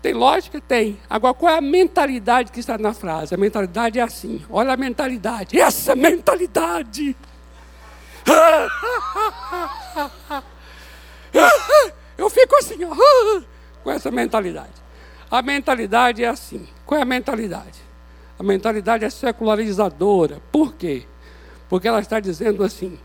Tem 0.03 0.12
lógica? 0.12 0.61
Tem. 0.61 0.98
Agora, 1.09 1.33
qual 1.33 1.55
é 1.55 1.59
a 1.59 1.62
mentalidade 1.62 2.53
que 2.53 2.61
está 2.61 2.77
na 2.77 2.92
frase? 2.92 3.35
A 3.35 3.38
mentalidade 3.38 3.98
é 3.98 4.03
assim. 4.03 4.44
Olha 4.50 4.72
a 4.72 4.77
mentalidade. 4.77 5.59
Essa 5.59 5.94
mentalidade. 5.94 7.16
Eu 12.18 12.29
fico 12.29 12.57
assim, 12.57 12.85
ó, 12.85 12.94
com 13.83 13.90
essa 13.90 14.11
mentalidade. 14.11 14.72
A 15.31 15.40
mentalidade 15.40 16.22
é 16.22 16.29
assim. 16.29 16.68
Qual 16.85 16.98
é 16.98 17.03
a 17.03 17.07
mentalidade? 17.07 17.83
A 18.38 18.42
mentalidade 18.42 19.05
é 19.05 19.11
secularizadora. 19.11 20.40
Por 20.53 20.74
quê? 20.74 21.07
Porque 21.75 21.89
ela 21.89 21.99
está 21.99 22.21
dizendo 22.21 22.63
assim: 22.63 22.97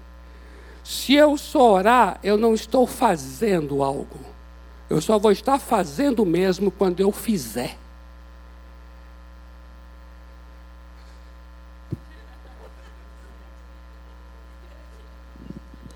se 0.84 1.16
eu 1.16 1.36
só 1.40 1.72
orar, 1.72 2.20
eu 2.22 2.38
não 2.38 2.54
estou 2.54 2.86
fazendo 2.86 3.82
algo. 3.82 4.20
Eu 4.88 5.02
só 5.02 5.18
vou 5.18 5.32
estar 5.32 5.58
fazendo 5.58 6.24
mesmo 6.24 6.70
quando 6.70 7.00
eu 7.00 7.12
fizer. 7.12 7.76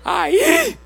Aí, 0.04 0.76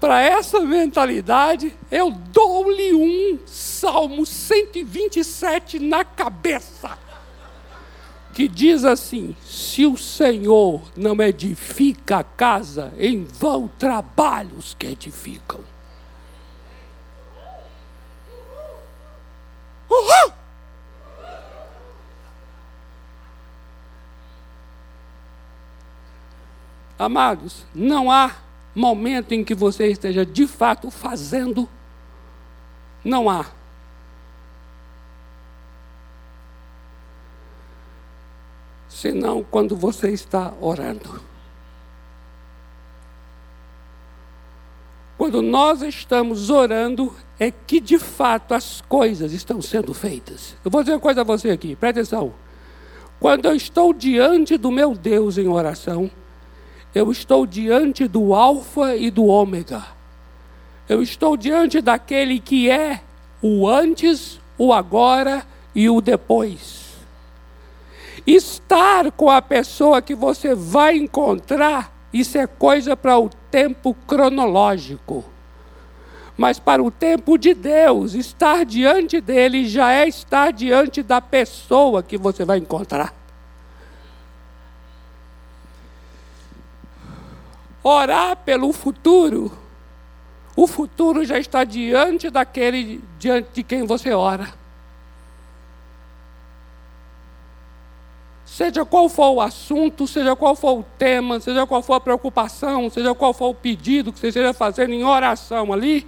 para 0.00 0.22
essa 0.22 0.58
mentalidade, 0.60 1.76
eu 1.90 2.10
dou-lhe 2.10 2.94
um 2.94 3.38
Salmo 3.44 4.24
127 4.24 5.78
na 5.80 6.02
cabeça 6.02 7.09
que 8.40 8.48
diz 8.48 8.86
assim: 8.86 9.36
se 9.44 9.84
o 9.84 9.98
Senhor 9.98 10.80
não 10.96 11.20
edifica 11.20 12.20
a 12.20 12.24
casa, 12.24 12.90
em 12.96 13.22
vão 13.22 13.68
trabalhos 13.68 14.74
que 14.78 14.86
edificam. 14.86 15.60
Amados, 26.98 27.66
não 27.74 28.10
há 28.10 28.36
momento 28.74 29.32
em 29.32 29.44
que 29.44 29.54
você 29.54 29.88
esteja 29.88 30.24
de 30.24 30.46
fato 30.46 30.90
fazendo, 30.90 31.68
não 33.04 33.28
há. 33.28 33.59
Senão 39.00 39.42
quando 39.42 39.74
você 39.74 40.10
está 40.10 40.52
orando. 40.60 41.22
Quando 45.16 45.40
nós 45.40 45.80
estamos 45.80 46.50
orando, 46.50 47.14
é 47.38 47.50
que 47.50 47.80
de 47.80 47.98
fato 47.98 48.52
as 48.52 48.82
coisas 48.82 49.32
estão 49.32 49.62
sendo 49.62 49.94
feitas. 49.94 50.54
Eu 50.62 50.70
vou 50.70 50.82
dizer 50.82 50.94
uma 50.94 51.00
coisa 51.00 51.22
a 51.22 51.24
você 51.24 51.50
aqui, 51.50 51.74
presta 51.74 52.00
atenção. 52.00 52.34
Quando 53.18 53.46
eu 53.46 53.54
estou 53.54 53.94
diante 53.94 54.58
do 54.58 54.70
meu 54.70 54.94
Deus 54.94 55.38
em 55.38 55.48
oração, 55.48 56.10
eu 56.94 57.10
estou 57.10 57.46
diante 57.46 58.06
do 58.06 58.34
Alfa 58.34 58.96
e 58.96 59.10
do 59.10 59.24
Ômega. 59.26 59.82
Eu 60.88 61.02
estou 61.02 61.36
diante 61.36 61.80
daquele 61.80 62.38
que 62.38 62.70
é 62.70 63.02
o 63.40 63.66
antes, 63.66 64.38
o 64.58 64.72
agora 64.72 65.46
e 65.74 65.88
o 65.88 66.00
depois. 66.00 66.89
Estar 68.26 69.10
com 69.12 69.30
a 69.30 69.40
pessoa 69.40 70.02
que 70.02 70.14
você 70.14 70.54
vai 70.54 70.96
encontrar, 70.96 71.92
isso 72.12 72.36
é 72.38 72.46
coisa 72.46 72.96
para 72.96 73.18
o 73.18 73.28
tempo 73.50 73.94
cronológico. 74.06 75.24
Mas 76.36 76.58
para 76.58 76.82
o 76.82 76.90
tempo 76.90 77.36
de 77.36 77.52
Deus, 77.52 78.14
estar 78.14 78.64
diante 78.64 79.20
dele 79.20 79.66
já 79.66 79.92
é 79.92 80.08
estar 80.08 80.52
diante 80.52 81.02
da 81.02 81.20
pessoa 81.20 82.02
que 82.02 82.16
você 82.16 82.44
vai 82.44 82.58
encontrar. 82.58 83.14
Orar 87.82 88.36
pelo 88.36 88.72
futuro, 88.72 89.52
o 90.56 90.66
futuro 90.66 91.24
já 91.24 91.38
está 91.38 91.64
diante 91.64 92.28
daquele 92.28 93.02
diante 93.18 93.48
de 93.54 93.62
quem 93.62 93.86
você 93.86 94.12
ora. 94.12 94.59
Seja 98.50 98.84
qual 98.84 99.08
for 99.08 99.30
o 99.30 99.40
assunto, 99.40 100.08
seja 100.08 100.34
qual 100.34 100.56
for 100.56 100.80
o 100.80 100.84
tema, 100.98 101.38
seja 101.38 101.64
qual 101.68 101.80
for 101.80 101.94
a 101.94 102.00
preocupação, 102.00 102.90
seja 102.90 103.14
qual 103.14 103.32
for 103.32 103.50
o 103.50 103.54
pedido 103.54 104.12
que 104.12 104.18
você 104.18 104.26
esteja 104.26 104.52
fazendo 104.52 104.92
em 104.92 105.04
oração 105.04 105.72
ali. 105.72 106.04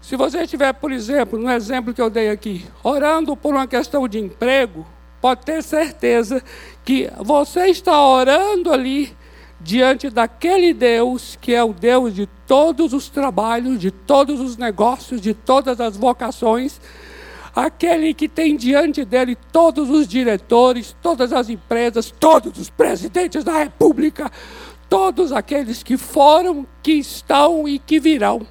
Se 0.00 0.16
você 0.16 0.44
estiver, 0.44 0.72
por 0.72 0.90
exemplo, 0.90 1.38
no 1.38 1.50
exemplo 1.50 1.92
que 1.92 2.00
eu 2.00 2.08
dei 2.08 2.30
aqui, 2.30 2.64
orando 2.82 3.36
por 3.36 3.52
uma 3.52 3.66
questão 3.66 4.08
de 4.08 4.18
emprego, 4.18 4.86
pode 5.20 5.42
ter 5.42 5.62
certeza 5.62 6.42
que 6.82 7.10
você 7.18 7.66
está 7.66 8.02
orando 8.02 8.72
ali 8.72 9.14
diante 9.60 10.08
daquele 10.08 10.72
Deus 10.72 11.36
que 11.38 11.54
é 11.54 11.62
o 11.62 11.74
Deus 11.74 12.14
de 12.14 12.26
todos 12.46 12.94
os 12.94 13.10
trabalhos, 13.10 13.78
de 13.78 13.90
todos 13.90 14.40
os 14.40 14.56
negócios, 14.56 15.20
de 15.20 15.34
todas 15.34 15.78
as 15.82 15.98
vocações 15.98 16.80
aquele 17.54 18.14
que 18.14 18.28
tem 18.28 18.56
diante 18.56 19.04
dele 19.04 19.36
todos 19.52 19.90
os 19.90 20.08
diretores, 20.08 20.96
todas 21.02 21.32
as 21.32 21.48
empresas, 21.48 22.10
todos 22.10 22.58
os 22.58 22.70
presidentes 22.70 23.44
da 23.44 23.58
República, 23.58 24.30
todos 24.88 25.32
aqueles 25.32 25.82
que 25.82 25.96
foram, 25.96 26.66
que 26.82 26.92
estão 26.92 27.68
e 27.68 27.78
que 27.78 28.00
virão. 28.00 28.46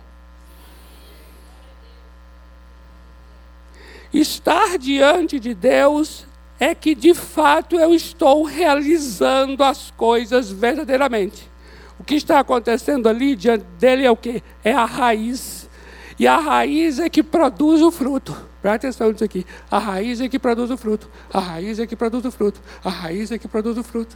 Estar 4.14 4.78
diante 4.78 5.40
de 5.40 5.54
Deus 5.54 6.26
é 6.60 6.76
que 6.76 6.94
de 6.94 7.14
fato 7.14 7.76
eu 7.76 7.94
estou 7.94 8.44
realizando 8.44 9.64
as 9.64 9.90
coisas 9.92 10.52
verdadeiramente. 10.52 11.50
O 11.98 12.04
que 12.04 12.16
está 12.16 12.40
acontecendo 12.40 13.08
ali 13.08 13.36
diante 13.36 13.64
dele 13.80 14.06
é 14.06 14.12
o 14.12 14.18
que? 14.18 14.44
É 14.64 14.74
a 14.74 14.86
raiz. 14.86 15.70
E 16.20 16.28
a 16.28 16.38
raiz 16.38 17.00
é 17.00 17.10
que 17.10 17.24
produz 17.24 17.82
o 17.82 17.92
fruto. 17.92 18.51
Presta 18.62 18.88
atenção 18.88 19.12
nisso 19.12 19.24
aqui. 19.24 19.46
A 19.70 19.80
raiz 19.80 20.22
é 20.22 20.30
que 20.30 20.38
produz 20.38 20.70
o 20.70 20.78
fruto. 20.78 21.10
A 21.34 21.40
raiz 21.40 21.80
é 21.80 21.88
que 21.88 21.96
produz 21.96 22.24
o 22.26 22.32
fruto. 22.32 22.62
A 22.84 22.90
raiz 22.90 23.32
é 23.32 23.38
que 23.38 23.48
produz 23.48 23.78
o 23.78 23.84
fruto. 23.84 24.16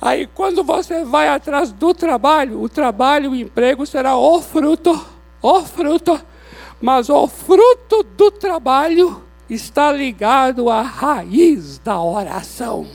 Aí, 0.00 0.26
quando 0.26 0.64
você 0.64 1.04
vai 1.04 1.28
atrás 1.28 1.70
do 1.70 1.94
trabalho, 1.94 2.60
o 2.60 2.68
trabalho, 2.68 3.30
o 3.30 3.36
emprego 3.36 3.86
será 3.86 4.16
o 4.16 4.40
fruto. 4.40 5.06
O 5.40 5.62
fruto. 5.62 6.20
Mas 6.80 7.08
o 7.08 7.28
fruto 7.28 8.02
do 8.02 8.30
trabalho 8.30 9.22
está 9.48 9.92
ligado 9.92 10.70
à 10.70 10.82
raiz 10.82 11.78
da 11.78 12.00
oração. 12.00 12.86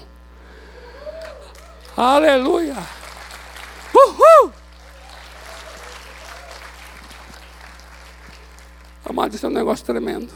Aleluia. 1.95 2.75
Uhul! 3.93 4.53
Amado, 9.27 9.35
isso 9.35 9.45
é 9.45 9.49
um 9.49 9.53
negócio 9.53 9.85
tremendo. 9.85 10.33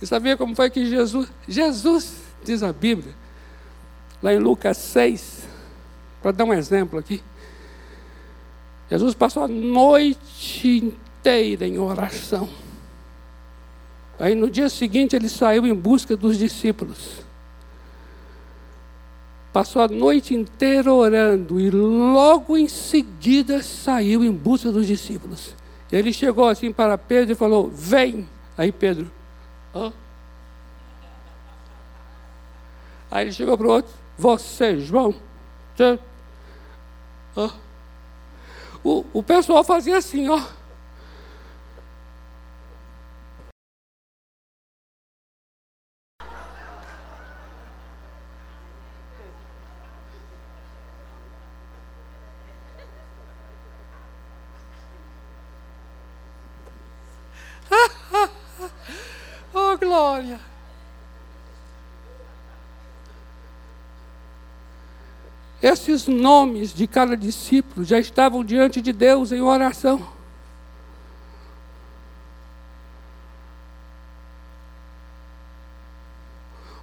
E 0.00 0.06
sabia 0.06 0.36
como 0.36 0.56
foi 0.56 0.68
que 0.68 0.84
Jesus, 0.86 1.28
Jesus, 1.46 2.16
diz 2.42 2.64
a 2.64 2.72
Bíblia, 2.72 3.14
lá 4.20 4.34
em 4.34 4.38
Lucas 4.38 4.76
6, 4.78 5.46
para 6.20 6.32
dar 6.32 6.44
um 6.44 6.52
exemplo 6.52 6.98
aqui, 6.98 7.22
Jesus 8.90 9.14
passou 9.14 9.44
a 9.44 9.48
noite 9.48 10.78
inteira 10.78 11.64
em 11.64 11.78
oração. 11.78 12.48
Aí 14.18 14.34
no 14.34 14.50
dia 14.50 14.68
seguinte 14.68 15.14
ele 15.14 15.28
saiu 15.28 15.64
em 15.64 15.74
busca 15.74 16.16
dos 16.16 16.36
discípulos. 16.36 17.22
Passou 19.52 19.80
a 19.80 19.86
noite 19.86 20.34
inteira 20.34 20.92
orando 20.92 21.60
e 21.60 21.70
logo 21.70 22.56
em 22.56 22.68
seguida 22.68 23.62
saiu 23.62 24.24
em 24.24 24.32
busca 24.32 24.72
dos 24.72 24.88
discípulos. 24.88 25.61
Ele 25.92 26.10
chegou 26.10 26.48
assim 26.48 26.72
para 26.72 26.96
Pedro 26.96 27.32
e 27.32 27.36
falou: 27.36 27.68
Vem. 27.68 28.26
Aí 28.56 28.72
Pedro, 28.72 29.10
Hã? 29.74 29.92
Aí 33.10 33.24
ele 33.24 33.32
chegou 33.32 33.58
para 33.58 33.66
o 33.66 33.70
outro: 33.70 33.92
Você, 34.16 34.78
João. 34.80 35.14
Hã? 37.36 37.52
O, 38.82 39.04
o 39.12 39.22
pessoal 39.22 39.62
fazia 39.62 39.98
assim, 39.98 40.28
ó. 40.28 40.40
oh, 59.54 60.11
glória. 60.22 60.40
Esses 65.60 66.06
nomes 66.06 66.74
de 66.74 66.86
cada 66.86 67.16
discípulo 67.16 67.84
já 67.84 67.98
estavam 67.98 68.44
diante 68.44 68.80
de 68.80 68.92
Deus 68.92 69.30
em 69.30 69.40
oração. 69.40 70.08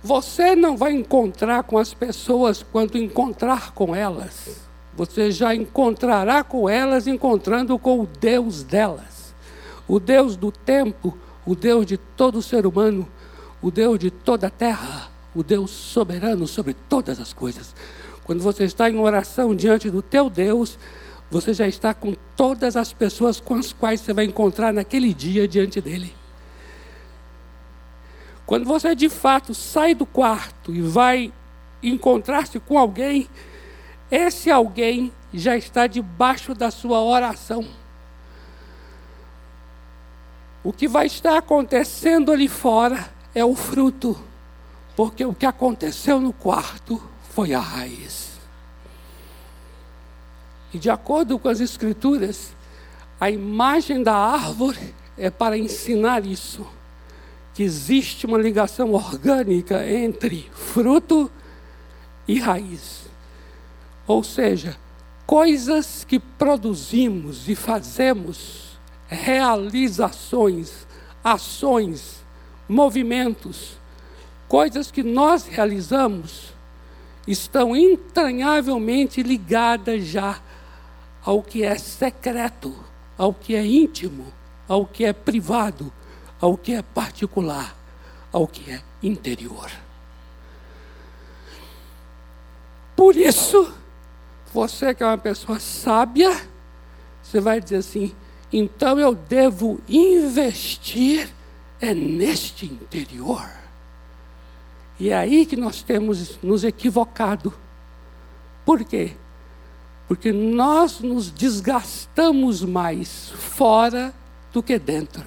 Você 0.02 0.56
não 0.56 0.78
vai 0.78 0.94
encontrar 0.94 1.64
com 1.64 1.78
as 1.78 1.94
pessoas 1.94 2.64
quando 2.64 2.98
encontrar 2.98 3.74
com 3.74 3.94
elas. 3.94 4.66
Você 4.94 5.30
já 5.30 5.54
encontrará 5.54 6.42
com 6.42 6.70
elas 6.70 7.06
encontrando 7.06 7.78
com 7.78 8.00
o 8.00 8.08
Deus 8.08 8.64
delas. 8.64 9.36
O 9.86 10.00
Deus 10.00 10.38
do 10.38 10.54
tempo, 10.54 11.18
o 11.46 11.54
Deus 11.54 11.86
de 11.86 11.98
todo 11.98 12.42
ser 12.42 12.66
humano, 12.66 13.10
o 13.62 13.70
Deus 13.70 14.00
de 14.00 14.10
toda 14.10 14.48
a 14.48 14.50
terra, 14.50 15.10
o 15.36 15.44
Deus 15.44 15.72
soberano 15.72 16.48
sobre 16.48 16.74
todas 16.74 17.20
as 17.20 17.34
coisas. 17.34 17.76
Quando 18.24 18.42
você 18.42 18.64
está 18.64 18.90
em 18.90 18.98
oração 18.98 19.56
diante 19.56 19.90
do 19.90 20.02
teu 20.02 20.30
Deus, 20.30 20.78
você 21.30 21.54
já 21.54 21.68
está 21.68 21.94
com 21.94 22.16
todas 22.36 22.76
as 22.76 22.94
pessoas 22.94 23.40
com 23.40 23.56
as 23.56 23.74
quais 23.74 24.02
você 24.02 24.14
vai 24.14 24.26
encontrar 24.26 24.74
naquele 24.74 25.14
dia 25.14 25.48
diante 25.48 25.82
dele. 25.82 26.14
Quando 28.46 28.66
você 28.66 28.96
de 28.96 29.10
fato 29.10 29.54
sai 29.54 29.94
do 29.94 30.06
quarto 30.06 30.74
e 30.74 30.82
vai 30.82 31.32
encontrar-se 31.84 32.60
com 32.60 32.80
alguém, 32.80 33.30
esse 34.10 34.50
alguém 34.50 35.12
já 35.32 35.56
está 35.56 35.86
debaixo 35.86 36.56
da 36.56 36.72
sua 36.72 37.02
oração. 37.02 37.68
O 40.64 40.74
que 40.74 40.88
vai 40.88 41.06
estar 41.06 41.38
acontecendo 41.38 42.32
ali 42.32 42.48
fora 42.48 43.10
é 43.34 43.44
o 43.44 43.56
fruto, 43.56 44.18
porque 44.96 45.24
o 45.24 45.34
que 45.34 45.46
aconteceu 45.46 46.20
no 46.20 46.34
quarto 46.34 47.02
foi 47.32 47.54
a 47.54 47.60
raiz. 47.60 48.30
E 50.74 50.78
de 50.78 50.90
acordo 50.90 51.40
com 51.40 51.50
as 51.50 51.60
Escrituras, 51.60 52.54
a 53.20 53.30
imagem 53.30 54.04
da 54.04 54.16
árvore 54.16 54.94
é 55.18 55.30
para 55.30 55.58
ensinar 55.58 56.26
isso, 56.26 56.66
que 57.54 57.64
existe 57.64 58.26
uma 58.26 58.38
ligação 58.38 58.94
orgânica 58.94 59.86
entre 59.90 60.50
fruto 60.54 61.30
e 62.28 62.40
raiz. 62.40 63.10
Ou 64.08 64.24
seja, 64.24 64.78
coisas 65.26 66.04
que 66.04 66.20
produzimos 66.20 67.50
e 67.50 67.56
fazemos, 67.56 68.80
realizações, 69.08 70.88
ações, 71.24 72.24
movimentos, 72.70 73.80
coisas 74.48 74.92
que 74.92 75.02
nós 75.02 75.48
realizamos, 75.48 76.54
estão 77.28 77.76
entranhavelmente 77.76 79.24
ligadas 79.24 80.06
já 80.06 80.40
ao 81.24 81.42
que 81.42 81.64
é 81.64 81.78
secreto, 81.78 82.74
ao 83.18 83.34
que 83.34 83.56
é 83.56 83.66
íntimo, 83.66 84.32
ao 84.68 84.86
que 84.86 85.04
é 85.04 85.12
privado, 85.12 85.92
ao 86.40 86.56
que 86.56 86.74
é 86.74 86.82
particular, 86.82 87.76
ao 88.32 88.48
que 88.48 88.72
é 88.72 88.82
interior. 89.02 89.70
Por 92.96 93.16
isso, 93.16 93.74
você 94.54 94.94
que 94.94 95.04
é 95.04 95.06
uma 95.06 95.18
pessoa 95.18 95.60
sábia, 95.60 96.36
você 97.22 97.40
vai 97.40 97.60
dizer 97.60 97.78
assim: 97.78 98.14
então 98.52 99.00
eu 99.00 99.14
devo 99.14 99.80
investir 99.88 101.30
é 101.82 101.94
neste 101.94 102.66
interior. 102.66 103.50
E 105.00 105.10
é 105.10 105.16
aí 105.16 105.46
que 105.46 105.56
nós 105.56 105.82
temos 105.82 106.38
nos 106.44 106.64
equivocado. 106.64 107.54
Por 108.66 108.84
quê? 108.84 109.16
Porque 110.08 110.32
nós 110.32 111.00
nos 111.00 111.32
desgastamos 111.32 112.62
mais 112.64 113.30
fora 113.30 114.14
do 114.52 114.62
que 114.62 114.78
dentro. 114.78 115.26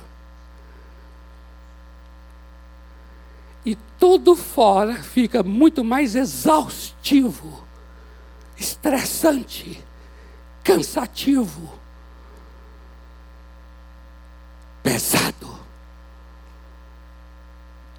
E 3.65 3.77
tudo 3.99 4.35
fora 4.35 4.95
fica 5.03 5.43
muito 5.43 5.85
mais 5.85 6.17
exaustivo, 6.17 7.65
estressante, 8.59 9.83
cansativo, 10.65 11.73
pesado, 14.83 15.59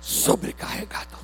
sobrecarregado. 0.04 1.18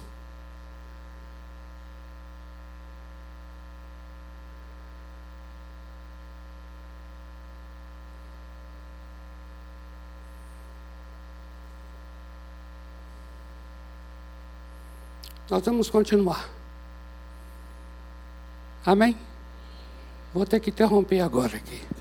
Nós 15.50 15.66
vamos 15.66 15.90
continuar. 15.90 16.48
Amém? 18.86 19.18
Vou 20.34 20.46
ter 20.46 20.60
que 20.60 20.70
interromper 20.70 21.20
agora 21.22 21.58
aqui. 21.58 21.99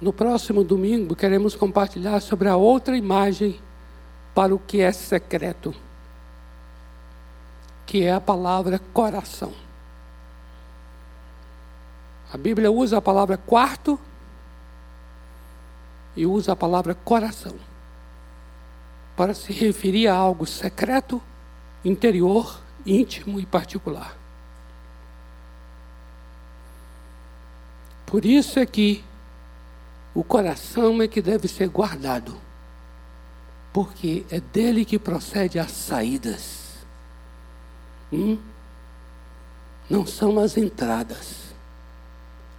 No 0.00 0.12
próximo 0.12 0.62
domingo, 0.62 1.16
queremos 1.16 1.56
compartilhar 1.56 2.20
sobre 2.20 2.48
a 2.48 2.56
outra 2.56 2.96
imagem 2.96 3.60
para 4.32 4.54
o 4.54 4.58
que 4.58 4.80
é 4.80 4.92
secreto, 4.92 5.74
que 7.84 8.04
é 8.04 8.12
a 8.12 8.20
palavra 8.20 8.78
coração. 8.92 9.52
A 12.32 12.36
Bíblia 12.36 12.70
usa 12.70 12.98
a 12.98 13.02
palavra 13.02 13.36
quarto 13.36 13.98
e 16.14 16.24
usa 16.26 16.52
a 16.52 16.56
palavra 16.56 16.94
coração 16.94 17.54
para 19.16 19.34
se 19.34 19.52
referir 19.52 20.06
a 20.06 20.14
algo 20.14 20.46
secreto, 20.46 21.20
interior, 21.84 22.60
íntimo 22.86 23.40
e 23.40 23.46
particular. 23.46 24.16
Por 28.06 28.24
isso 28.24 28.60
é 28.60 28.64
que 28.64 29.04
o 30.18 30.24
coração 30.24 31.00
é 31.00 31.06
que 31.06 31.22
deve 31.22 31.46
ser 31.46 31.68
guardado, 31.68 32.36
porque 33.72 34.26
é 34.28 34.40
dele 34.40 34.84
que 34.84 34.98
procede 34.98 35.60
as 35.60 35.70
saídas. 35.70 36.84
Hum? 38.12 38.36
Não 39.88 40.04
são 40.04 40.40
as 40.40 40.56
entradas 40.56 41.54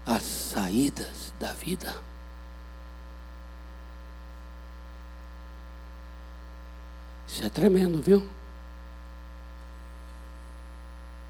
as 0.05 0.23
saídas 0.23 1.33
da 1.37 1.51
vida. 1.51 1.93
Isso 7.27 7.45
é 7.45 7.49
tremendo, 7.49 8.01
viu? 8.01 8.25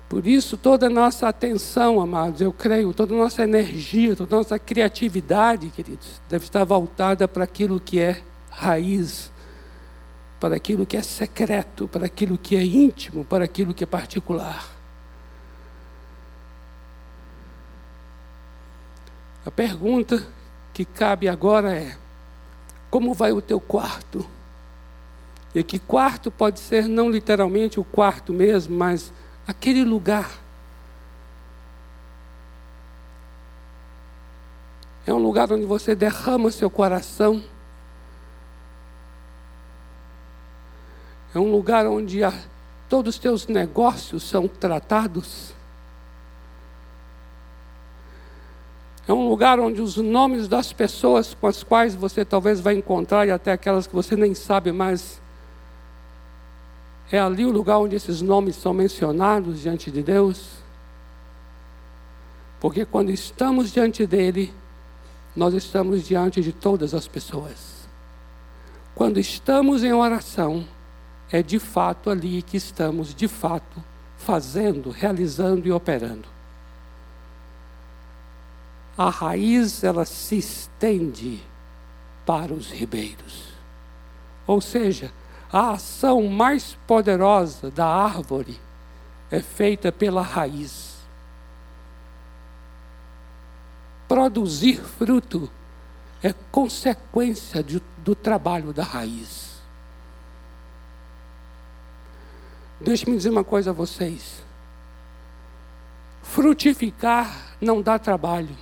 Por 0.10 0.26
isso, 0.26 0.58
toda 0.58 0.88
a 0.88 0.90
nossa 0.90 1.28
atenção, 1.28 2.02
amados, 2.02 2.42
eu 2.42 2.52
creio, 2.52 2.92
toda 2.96 3.14
a 3.14 3.18
nossa 3.18 3.44
energia, 3.44 4.16
toda 4.16 4.36
a 4.36 4.40
nossa 4.40 4.58
criatividade, 4.58 5.70
queridos, 5.70 6.20
deve 6.28 6.46
estar 6.46 6.64
voltada 6.64 7.28
para 7.28 7.44
aquilo 7.44 7.80
que 7.80 8.00
é 8.00 8.24
raiz, 8.50 9.32
para 10.40 10.56
aquilo 10.56 10.84
que 10.84 10.98
é 10.98 11.04
secreto, 11.04 11.88
para 11.88 12.08
aquilo 12.08 12.40
que 12.40 12.56
é 12.56 12.64
íntimo, 12.64 13.24
para 13.24 13.46
aquilo 13.46 13.72
que 13.72 13.84
é 13.84 13.88
particular. 13.88 14.68
A 19.46 19.52
pergunta 19.52 20.26
que 20.74 20.86
cabe 20.86 21.30
agora 21.30 21.72
é: 21.76 21.96
como 22.90 23.14
vai 23.14 23.32
o 23.32 23.42
teu 23.42 23.60
quarto? 23.60 24.26
E 25.54 25.64
que 25.64 25.78
quarto 25.78 26.32
pode 26.32 26.60
ser 26.60 26.88
não 26.88 27.12
literalmente 27.12 27.80
o 27.80 27.84
quarto 27.84 28.34
mesmo, 28.34 28.76
mas 28.76 29.14
aquele 29.50 29.84
lugar. 29.84 30.30
É 35.08 35.12
um 35.12 35.18
lugar 35.18 35.52
onde 35.52 35.66
você 35.66 35.96
derrama 35.96 36.52
seu 36.52 36.70
coração. 36.70 37.44
É 41.34 41.40
um 41.40 41.52
lugar 41.52 41.88
onde 41.88 42.24
a, 42.24 42.32
todos 42.88 43.16
os 43.16 43.20
teus 43.20 43.48
negócios 43.48 44.22
são 44.22 44.48
tratados. 44.48 45.52
É 49.08 49.14
um 49.14 49.28
lugar 49.28 49.60
onde 49.60 49.82
os 49.82 49.98
nomes 49.98 50.48
das 50.48 50.72
pessoas 50.72 51.34
com 51.34 51.48
as 51.48 51.64
quais 51.64 51.96
você 51.96 52.24
talvez 52.24 52.60
vai 52.60 52.76
encontrar, 52.76 53.28
e 53.28 53.32
até 53.32 53.52
aquelas 53.52 53.88
que 53.88 53.96
você 53.96 54.16
nem 54.16 54.36
sabe 54.36 54.72
mais, 54.72 55.20
é 57.12 57.20
ali 57.20 57.46
o 57.46 57.52
lugar 57.52 57.80
onde 57.80 57.96
esses 57.96 58.22
nomes 58.22 58.56
são 58.56 58.74
mencionados 58.74 59.62
diante 59.62 59.90
de 59.90 60.04
Deus? 60.04 60.60
Porque 62.60 62.86
quando 62.86 63.10
estamos 63.10 63.72
diante 63.72 64.06
dele, 64.06 64.54
nós 65.36 65.54
estamos 65.54 66.06
diante 66.06 66.42
de 66.42 66.52
todas 66.52 66.94
as 66.94 67.08
pessoas. 67.08 67.88
Quando 68.94 69.20
estamos 69.20 69.84
em 69.84 69.94
oração, 69.94 70.68
é 71.32 71.42
de 71.42 71.58
fato 71.58 72.10
ali 72.10 72.42
que 72.42 72.58
estamos, 72.58 73.16
de 73.16 73.28
fato, 73.28 73.84
fazendo, 74.18 74.90
realizando 74.90 75.68
e 75.68 75.72
operando. 75.72 76.28
A 78.98 79.10
raiz, 79.10 79.84
ela 79.84 80.04
se 80.04 80.38
estende 80.38 81.42
para 82.26 82.54
os 82.54 82.70
ribeiros. 82.70 83.54
Ou 84.46 84.60
seja, 84.60 85.12
a 85.52 85.72
ação 85.72 86.28
mais 86.28 86.78
poderosa 86.86 87.72
da 87.72 87.88
árvore 87.88 88.60
é 89.32 89.42
feita 89.42 89.92
pela 89.92 90.22
raiz. 90.22 90.98
Produzir 94.08 94.80
fruto 94.82 95.50
é 96.22 96.34
consequência 96.52 97.64
de, 97.64 97.82
do 97.98 98.14
trabalho 98.14 98.74
da 98.74 98.84
raiz. 98.84 99.60
Deixe-me 102.80 103.18
dizer 103.18 103.30
uma 103.30 103.44
coisa 103.44 103.72
a 103.72 103.74
vocês. 103.74 104.44
Frutificar 106.22 107.56
não 107.60 107.82
dá 107.82 107.98
trabalho. 107.98 108.56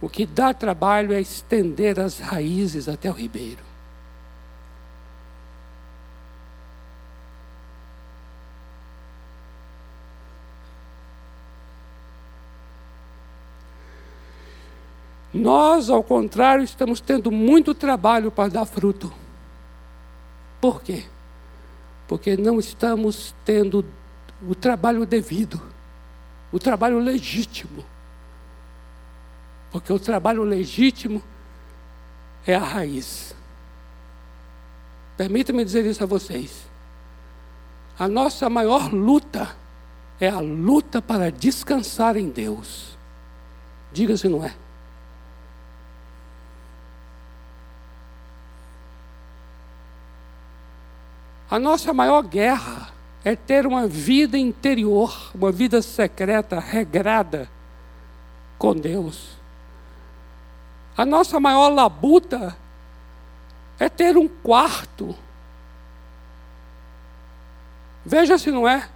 O 0.00 0.08
que 0.08 0.26
dá 0.26 0.52
trabalho 0.52 1.12
é 1.12 1.20
estender 1.20 1.98
as 1.98 2.18
raízes 2.18 2.88
até 2.88 3.10
o 3.10 3.14
ribeiro. 3.14 3.71
Nós, 15.32 15.88
ao 15.88 16.02
contrário, 16.02 16.62
estamos 16.62 17.00
tendo 17.00 17.30
muito 17.30 17.74
trabalho 17.74 18.30
para 18.30 18.50
dar 18.50 18.66
fruto. 18.66 19.12
Por 20.60 20.82
quê? 20.82 21.04
Porque 22.06 22.36
não 22.36 22.58
estamos 22.58 23.34
tendo 23.44 23.84
o 24.46 24.54
trabalho 24.54 25.06
devido, 25.06 25.60
o 26.52 26.58
trabalho 26.58 26.98
legítimo. 26.98 27.84
Porque 29.70 29.90
o 29.90 29.98
trabalho 29.98 30.42
legítimo 30.42 31.22
é 32.46 32.54
a 32.54 32.60
raiz. 32.60 33.34
Permita-me 35.16 35.64
dizer 35.64 35.86
isso 35.86 36.02
a 36.02 36.06
vocês. 36.06 36.66
A 37.98 38.06
nossa 38.06 38.50
maior 38.50 38.92
luta 38.92 39.56
é 40.20 40.28
a 40.28 40.40
luta 40.40 41.00
para 41.00 41.30
descansar 41.30 42.16
em 42.16 42.28
Deus. 42.28 42.98
Diga 43.92 44.16
se 44.16 44.28
não 44.28 44.44
é. 44.44 44.54
A 51.52 51.58
nossa 51.58 51.92
maior 51.92 52.22
guerra 52.22 52.90
é 53.22 53.36
ter 53.36 53.66
uma 53.66 53.86
vida 53.86 54.38
interior, 54.38 55.30
uma 55.34 55.52
vida 55.52 55.82
secreta, 55.82 56.58
regrada 56.58 57.46
com 58.56 58.74
Deus. 58.74 59.36
A 60.96 61.04
nossa 61.04 61.38
maior 61.38 61.68
labuta 61.68 62.56
é 63.78 63.86
ter 63.90 64.16
um 64.16 64.26
quarto. 64.26 65.14
Veja 68.02 68.38
se 68.38 68.50
não 68.50 68.66
é. 68.66 68.88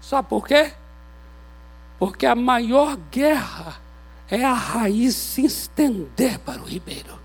Sabe 0.00 0.28
por 0.28 0.44
quê? 0.44 0.72
Porque 2.00 2.26
a 2.26 2.34
maior 2.34 2.96
guerra 2.96 3.85
é 4.30 4.44
a 4.44 4.52
raiz 4.52 5.14
se 5.14 5.44
estender 5.44 6.38
para 6.40 6.60
o 6.60 6.64
ribeiro. 6.64 7.18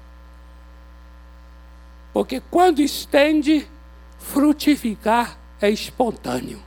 Porque 2.14 2.42
quando 2.52 2.82
estende, 2.82 3.68
frutificar 4.20 5.38
é 5.62 5.70
espontâneo. 5.70 6.62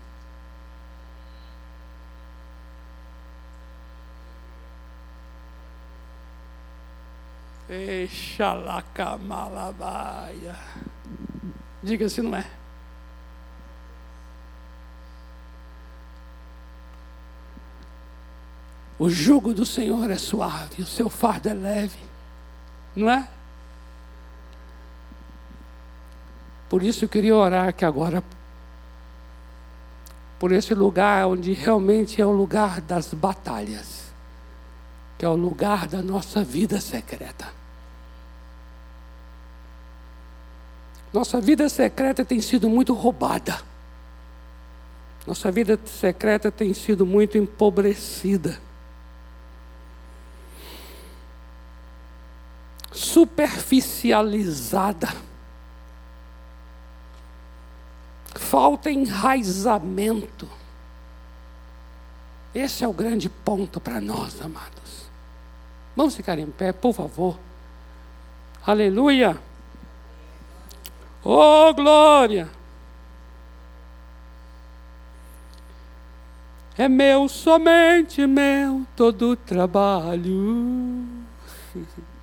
Exalacamalabaia. 7.68 10.56
Diga 11.82 12.08
se 12.08 12.22
não 12.22 12.36
é. 12.36 12.63
O 19.04 19.10
jugo 19.10 19.52
do 19.52 19.66
Senhor 19.66 20.10
é 20.10 20.16
suave, 20.16 20.80
o 20.80 20.86
seu 20.86 21.10
fardo 21.10 21.50
é 21.50 21.52
leve, 21.52 21.98
não 22.96 23.10
é? 23.10 23.28
Por 26.70 26.82
isso 26.82 27.04
eu 27.04 27.08
queria 27.10 27.36
orar 27.36 27.68
aqui 27.68 27.84
agora, 27.84 28.24
por 30.38 30.52
esse 30.52 30.72
lugar 30.72 31.26
onde 31.26 31.52
realmente 31.52 32.18
é 32.18 32.24
o 32.24 32.30
lugar 32.30 32.80
das 32.80 33.12
batalhas, 33.12 34.04
que 35.18 35.24
é 35.26 35.28
o 35.28 35.36
lugar 35.36 35.86
da 35.86 36.00
nossa 36.00 36.42
vida 36.42 36.80
secreta. 36.80 37.48
Nossa 41.12 41.42
vida 41.42 41.68
secreta 41.68 42.24
tem 42.24 42.40
sido 42.40 42.70
muito 42.70 42.94
roubada. 42.94 43.60
Nossa 45.26 45.52
vida 45.52 45.78
secreta 45.84 46.50
tem 46.50 46.72
sido 46.72 47.04
muito 47.04 47.36
empobrecida. 47.36 48.58
Superficializada. 53.14 55.08
Falta 58.34 58.90
enraizamento. 58.90 60.48
Esse 62.52 62.82
é 62.82 62.88
o 62.88 62.92
grande 62.92 63.28
ponto 63.28 63.80
para 63.80 64.00
nós, 64.00 64.42
amados. 64.42 65.04
Vamos 65.94 66.16
ficar 66.16 66.40
em 66.40 66.50
pé, 66.50 66.72
por 66.72 66.92
favor. 66.92 67.38
Aleluia. 68.66 69.40
Oh, 71.22 71.72
glória. 71.72 72.50
É 76.76 76.88
meu, 76.88 77.28
somente 77.28 78.26
meu, 78.26 78.84
todo 78.96 79.36
trabalho. 79.36 81.06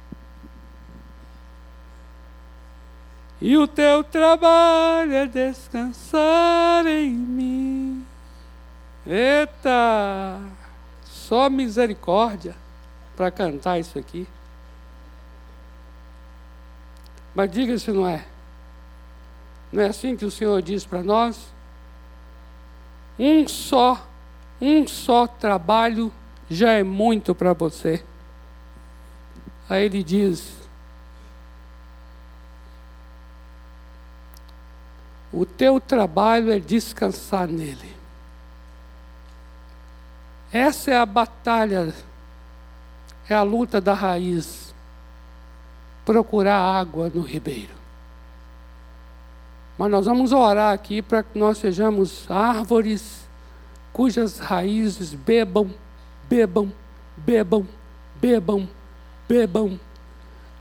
E 3.41 3.57
o 3.57 3.67
teu 3.67 4.03
trabalho 4.03 5.13
é 5.13 5.25
descansar 5.25 6.85
em 6.85 7.09
mim. 7.09 8.05
Eita! 9.05 10.39
Só 11.05 11.49
misericórdia 11.49 12.55
para 13.15 13.31
cantar 13.31 13.79
isso 13.79 13.97
aqui. 13.97 14.27
Mas 17.33 17.51
diga 17.51 17.77
se 17.79 17.91
não 17.91 18.07
é. 18.07 18.25
Não 19.71 19.81
é 19.81 19.87
assim 19.87 20.15
que 20.15 20.25
o 20.25 20.29
Senhor 20.29 20.61
diz 20.61 20.85
para 20.85 21.01
nós? 21.01 21.51
Um 23.17 23.47
só, 23.47 24.07
um 24.61 24.85
só 24.87 25.25
trabalho 25.25 26.11
já 26.49 26.73
é 26.73 26.83
muito 26.83 27.33
para 27.33 27.53
você. 27.53 28.03
Aí 29.69 29.85
ele 29.85 30.03
diz: 30.03 30.60
O 35.33 35.45
teu 35.45 35.79
trabalho 35.79 36.51
é 36.51 36.59
descansar 36.59 37.47
nele. 37.47 37.95
Essa 40.51 40.91
é 40.91 40.97
a 40.97 41.05
batalha, 41.05 41.93
é 43.29 43.33
a 43.33 43.41
luta 43.41 43.79
da 43.79 43.93
raiz. 43.93 44.73
Procurar 46.03 46.57
água 46.57 47.09
no 47.13 47.21
ribeiro. 47.21 47.73
Mas 49.77 49.89
nós 49.89 50.05
vamos 50.05 50.33
orar 50.33 50.73
aqui 50.73 51.01
para 51.01 51.23
que 51.23 51.39
nós 51.39 51.57
sejamos 51.57 52.29
árvores 52.29 53.21
cujas 53.93 54.39
raízes 54.39 55.13
bebam, 55.13 55.71
bebam, 56.29 56.71
bebam, 57.15 57.67
bebam, 58.19 58.69
bebam 59.27 59.79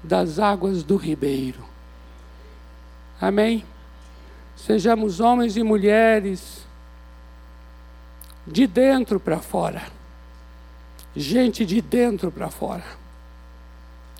das 0.02 0.38
águas 0.38 0.82
do 0.82 0.96
ribeiro. 0.96 1.60
Amém? 3.20 3.64
Sejamos 4.66 5.20
homens 5.20 5.56
e 5.56 5.62
mulheres 5.62 6.66
de 8.46 8.66
dentro 8.66 9.18
para 9.18 9.38
fora. 9.38 9.82
Gente 11.14 11.64
de 11.64 11.80
dentro 11.80 12.30
para 12.30 12.50
fora. 12.50 12.84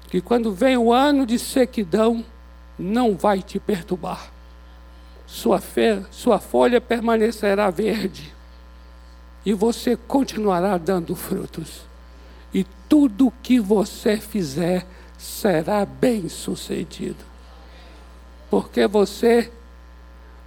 Que 0.08 0.20
quando 0.20 0.52
vem 0.52 0.76
o 0.76 0.92
ano 0.92 1.24
de 1.24 1.38
sequidão, 1.38 2.24
não 2.78 3.16
vai 3.16 3.42
te 3.42 3.60
perturbar 3.60 4.30
sua, 5.30 5.62
sua 6.10 6.40
folha 6.40 6.80
permanecerá 6.80 7.70
verde 7.70 8.34
e 9.46 9.54
você 9.54 9.96
continuará 9.96 10.76
dando 10.76 11.14
frutos. 11.14 11.82
E 12.52 12.66
tudo 12.88 13.32
que 13.42 13.60
você 13.60 14.16
fizer 14.16 14.84
será 15.16 15.86
bem 15.86 16.28
sucedido. 16.28 17.24
Porque 18.50 18.88
você, 18.88 19.52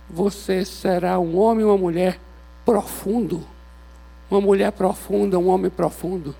você 0.10 0.66
será 0.66 1.20
um 1.20 1.38
homem 1.38 1.62
e 1.62 1.68
uma 1.68 1.78
mulher 1.78 2.20
profundo. 2.66 3.46
Uma 4.30 4.42
mulher 4.42 4.72
profunda, 4.72 5.38
um 5.38 5.48
homem 5.48 5.70
profundo. 5.70 6.36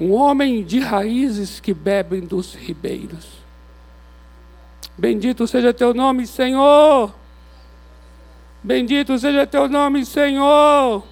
Um 0.00 0.12
homem 0.12 0.64
de 0.64 0.80
raízes 0.80 1.60
que 1.60 1.74
bebem 1.74 2.20
dos 2.20 2.54
ribeiros. 2.54 3.26
Bendito 4.96 5.46
seja 5.46 5.72
teu 5.72 5.94
nome, 5.94 6.26
Senhor. 6.26 7.14
Bendito 8.62 9.16
seja 9.18 9.46
teu 9.46 9.68
nome, 9.68 10.04
Senhor. 10.04 11.04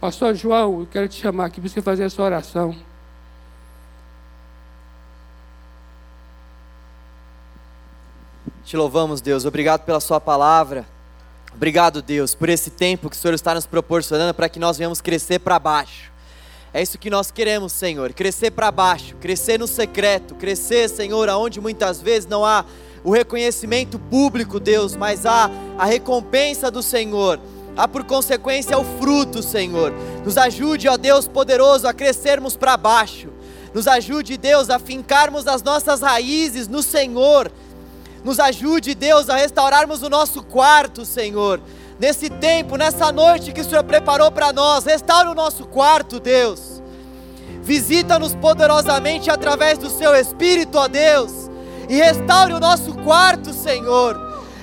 Pastor 0.00 0.34
João, 0.34 0.80
eu 0.80 0.88
quero 0.90 1.06
te 1.08 1.20
chamar 1.20 1.46
aqui 1.46 1.60
para 1.60 1.68
você 1.68 1.82
fazer 1.82 2.04
essa 2.04 2.22
oração. 2.22 2.74
Te 8.70 8.76
louvamos, 8.76 9.20
Deus. 9.20 9.44
Obrigado 9.44 9.80
pela 9.80 9.98
Sua 9.98 10.20
palavra. 10.20 10.86
Obrigado, 11.52 12.00
Deus, 12.00 12.36
por 12.36 12.48
esse 12.48 12.70
tempo 12.70 13.10
que 13.10 13.16
o 13.16 13.18
Senhor 13.18 13.34
está 13.34 13.52
nos 13.52 13.66
proporcionando 13.66 14.32
para 14.32 14.48
que 14.48 14.60
nós 14.60 14.78
venhamos 14.78 15.00
crescer 15.00 15.40
para 15.40 15.58
baixo. 15.58 16.12
É 16.72 16.80
isso 16.80 16.96
que 16.96 17.10
nós 17.10 17.32
queremos, 17.32 17.72
Senhor. 17.72 18.12
Crescer 18.12 18.52
para 18.52 18.70
baixo, 18.70 19.16
crescer 19.16 19.58
no 19.58 19.66
secreto, 19.66 20.36
crescer, 20.36 20.88
Senhor, 20.88 21.28
aonde 21.28 21.60
muitas 21.60 22.00
vezes 22.00 22.28
não 22.28 22.46
há 22.46 22.64
o 23.02 23.10
reconhecimento 23.10 23.98
público, 23.98 24.60
Deus, 24.60 24.94
mas 24.94 25.26
há 25.26 25.50
a 25.76 25.84
recompensa 25.84 26.70
do 26.70 26.80
Senhor. 26.80 27.40
Há 27.76 27.88
por 27.88 28.04
consequência 28.04 28.78
o 28.78 28.84
fruto, 29.00 29.42
Senhor. 29.42 29.92
Nos 30.24 30.38
ajude, 30.38 30.86
ó 30.86 30.96
Deus 30.96 31.26
poderoso, 31.26 31.88
a 31.88 31.92
crescermos 31.92 32.56
para 32.56 32.76
baixo. 32.76 33.30
Nos 33.74 33.88
ajude, 33.88 34.36
Deus, 34.36 34.70
a 34.70 34.78
fincarmos 34.78 35.48
as 35.48 35.60
nossas 35.60 36.02
raízes 36.02 36.68
no 36.68 36.84
Senhor. 36.84 37.50
Nos 38.24 38.38
ajude, 38.38 38.94
Deus, 38.94 39.28
a 39.28 39.36
restaurarmos 39.36 40.02
o 40.02 40.10
nosso 40.10 40.42
quarto, 40.42 41.04
Senhor 41.04 41.60
nesse 42.00 42.30
tempo, 42.30 42.76
nessa 42.76 43.12
noite 43.12 43.52
que 43.52 43.60
o 43.60 43.64
Senhor 43.64 43.84
preparou 43.84 44.32
para 44.32 44.54
nós. 44.54 44.86
Restaure 44.86 45.28
o 45.28 45.34
nosso 45.34 45.66
quarto, 45.66 46.18
Deus. 46.18 46.82
Visita-nos 47.62 48.34
poderosamente 48.34 49.30
através 49.30 49.76
do 49.76 49.90
Seu 49.90 50.14
Espírito, 50.14 50.78
ó 50.78 50.88
Deus. 50.88 51.50
E 51.90 51.96
restaure 51.96 52.54
o 52.54 52.60
nosso 52.60 52.94
quarto, 52.94 53.52
Senhor. 53.52 54.18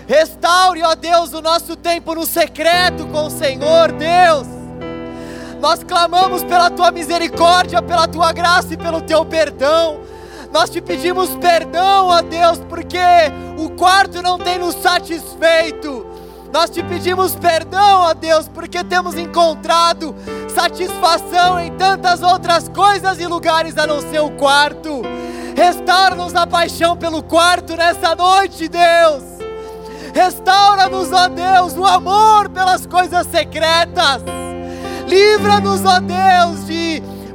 Restaure, 0.07 0.81
ó 0.81 0.95
Deus, 0.95 1.31
o 1.33 1.41
nosso 1.41 1.75
tempo 1.75 2.15
no 2.15 2.25
secreto 2.25 3.05
com 3.07 3.27
o 3.27 3.29
Senhor, 3.29 3.91
Deus. 3.91 4.47
Nós 5.61 5.83
clamamos 5.83 6.43
pela 6.43 6.71
tua 6.71 6.91
misericórdia, 6.91 7.81
pela 7.81 8.07
tua 8.07 8.31
graça 8.31 8.73
e 8.73 8.77
pelo 8.77 9.01
teu 9.01 9.23
perdão. 9.23 9.99
Nós 10.51 10.69
te 10.69 10.81
pedimos 10.81 11.29
perdão, 11.37 12.07
ó 12.07 12.21
Deus, 12.21 12.59
porque 12.69 12.97
o 13.57 13.69
quarto 13.71 14.21
não 14.21 14.37
tem 14.37 14.57
nos 14.57 14.75
satisfeito. 14.75 16.05
Nós 16.51 16.69
te 16.69 16.81
pedimos 16.81 17.35
perdão, 17.35 18.01
ó 18.01 18.13
Deus, 18.13 18.47
porque 18.47 18.83
temos 18.83 19.15
encontrado 19.15 20.15
satisfação 20.53 21.59
em 21.59 21.71
tantas 21.73 22.21
outras 22.21 22.69
coisas 22.69 23.19
e 23.19 23.27
lugares 23.27 23.77
a 23.77 23.85
não 23.85 24.01
ser 24.01 24.21
o 24.21 24.31
quarto. 24.31 25.01
Restaura-nos 25.55 26.35
a 26.35 26.47
paixão 26.47 26.95
pelo 26.95 27.21
quarto 27.21 27.75
nessa 27.75 28.15
noite, 28.15 28.67
Deus. 28.67 29.23
Restaura-nos, 30.13 31.11
ó 31.11 31.27
Deus, 31.27 31.75
o 31.75 31.85
amor 31.85 32.49
pelas 32.49 32.85
coisas 32.85 33.27
secretas. 33.27 34.23
Livra-nos, 35.07 35.85
ó 35.85 35.99
Deus, 35.99 36.65
de 36.65 36.76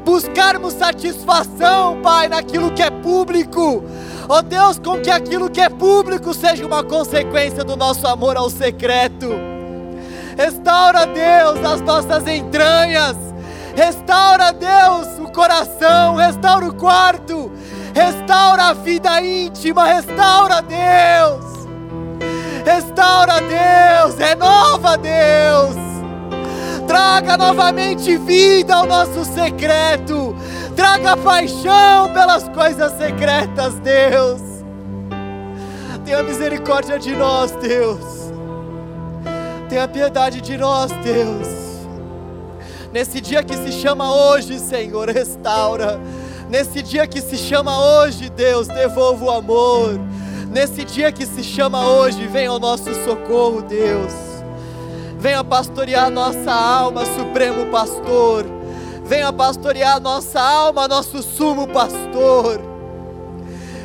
buscarmos 0.04 0.74
satisfação, 0.74 2.00
Pai, 2.02 2.28
naquilo 2.28 2.72
que 2.72 2.82
é 2.82 2.90
público 2.90 3.82
Ó 4.28 4.38
oh 4.38 4.42
Deus, 4.42 4.78
com 4.78 5.00
que 5.00 5.10
aquilo 5.10 5.50
que 5.50 5.60
é 5.60 5.68
público 5.68 6.32
seja 6.32 6.64
uma 6.64 6.82
consequência 6.82 7.64
do 7.64 7.76
nosso 7.76 8.06
amor 8.06 8.36
ao 8.36 8.48
secreto. 8.48 9.28
Restaura, 10.36 11.06
Deus, 11.06 11.64
as 11.64 11.80
nossas 11.80 12.26
entranhas. 12.26 13.16
Restaura, 13.74 14.52
Deus, 14.52 15.18
o 15.18 15.30
coração. 15.30 16.14
Restaura 16.16 16.66
o 16.66 16.74
quarto. 16.74 17.50
Restaura 17.92 18.68
a 18.68 18.72
vida 18.72 19.20
íntima. 19.20 19.84
Restaura, 19.84 20.62
Deus. 20.62 21.44
Restaura, 22.64 23.34
Deus. 23.40 24.16
Renova, 24.16 24.96
Deus. 24.96 25.91
Traga 26.86 27.36
novamente 27.36 28.16
vida 28.16 28.74
ao 28.74 28.86
nosso 28.86 29.24
secreto 29.24 30.34
traga 30.72 31.16
paixão 31.16 32.12
pelas 32.12 32.48
coisas 32.48 32.92
secretas, 32.92 33.74
Deus. 33.74 34.40
Tenha 36.04 36.22
misericórdia 36.22 36.98
de 36.98 37.14
nós, 37.14 37.52
Deus. 37.52 38.32
Tenha 39.68 39.86
piedade 39.86 40.40
de 40.40 40.56
nós, 40.56 40.90
Deus. 41.02 41.48
Nesse 42.92 43.20
dia 43.20 43.42
que 43.42 43.56
se 43.56 43.72
chama 43.72 44.12
hoje, 44.14 44.58
Senhor, 44.58 45.08
restaura. 45.08 46.00
Nesse 46.50 46.82
dia 46.82 47.06
que 47.06 47.20
se 47.20 47.36
chama 47.36 47.78
hoje, 47.80 48.28
Deus, 48.28 48.68
devolva 48.68 49.24
o 49.24 49.30
amor. 49.30 49.98
Nesse 50.50 50.84
dia 50.84 51.10
que 51.10 51.24
se 51.24 51.42
chama 51.42 51.88
hoje, 51.88 52.26
venha 52.26 52.50
ao 52.50 52.58
nosso 52.58 52.92
socorro, 53.04 53.62
Deus. 53.62 54.31
Venha 55.22 55.42
pastorear 55.42 56.10
nossa 56.10 56.52
alma, 56.52 57.06
Supremo 57.06 57.70
Pastor 57.70 58.44
venha 59.12 59.30
pastorear 59.30 60.00
nossa 60.00 60.40
alma, 60.40 60.88
nosso 60.88 61.22
sumo 61.22 61.68
pastor. 61.68 62.58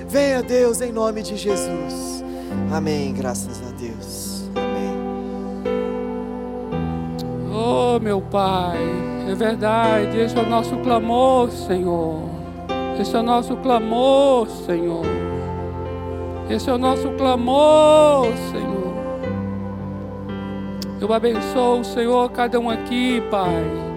Venha, 0.07 0.41
Deus, 0.41 0.79
em 0.79 0.93
nome 0.93 1.21
de 1.21 1.35
Jesus. 1.35 2.23
Amém. 2.71 3.13
Graças 3.13 3.61
a 3.61 3.71
Deus. 3.71 4.49
Amém. 4.55 4.95
Oh, 7.53 7.99
meu 7.99 8.21
Pai, 8.21 8.79
é 9.29 9.35
verdade, 9.35 10.17
esse 10.17 10.37
é 10.37 10.41
o 10.41 10.49
nosso 10.49 10.77
clamor, 10.77 11.51
Senhor. 11.51 12.21
Esse 12.97 13.13
é 13.13 13.19
o 13.19 13.23
nosso 13.23 13.57
clamor, 13.57 14.47
Senhor. 14.65 15.05
Esse 16.49 16.69
é 16.69 16.73
o 16.73 16.77
nosso 16.77 17.09
clamor, 17.17 18.27
Senhor. 18.49 18.76
Eu 20.99 21.13
abençoo, 21.13 21.83
Senhor, 21.83 22.31
cada 22.31 22.59
um 22.59 22.69
aqui, 22.69 23.21
Pai 23.29 23.87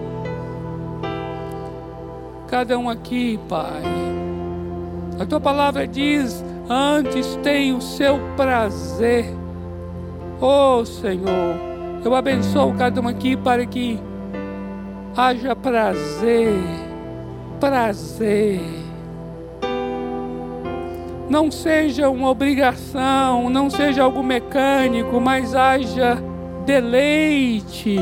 cada 2.51 2.77
um 2.77 2.89
aqui, 2.89 3.39
Pai. 3.47 3.81
A 5.17 5.25
tua 5.25 5.39
palavra 5.39 5.87
diz: 5.87 6.43
antes 6.69 7.37
tem 7.37 7.73
o 7.73 7.79
seu 7.79 8.19
prazer. 8.35 9.25
Oh 10.41 10.83
Senhor, 10.83 11.55
eu 12.03 12.13
abençoo 12.13 12.73
cada 12.73 12.99
um 12.99 13.07
aqui 13.07 13.37
para 13.37 13.65
que 13.65 13.97
haja 15.15 15.55
prazer, 15.55 16.53
prazer 17.59 18.59
não 21.29 21.49
seja 21.49 22.09
uma 22.09 22.29
obrigação, 22.29 23.49
não 23.49 23.69
seja 23.69 24.03
algo 24.03 24.21
mecânico, 24.21 25.21
mas 25.21 25.55
haja 25.55 26.21
deleite, 26.65 27.97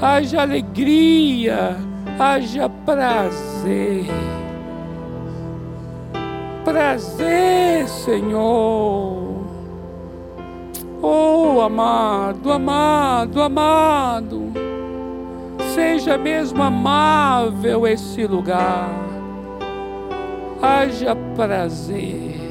haja 0.00 0.42
alegria, 0.42 1.76
haja 2.18 2.68
prazer. 2.68 4.06
Prazer, 6.64 7.88
Senhor. 7.88 9.42
Oh, 11.02 11.60
amado, 11.60 12.52
amado, 12.52 13.42
amado. 13.42 14.52
Seja 15.74 16.16
mesmo 16.16 16.62
amável 16.62 17.86
esse 17.86 18.26
lugar 18.26 19.12
haja 20.62 21.16
prazer. 21.34 22.41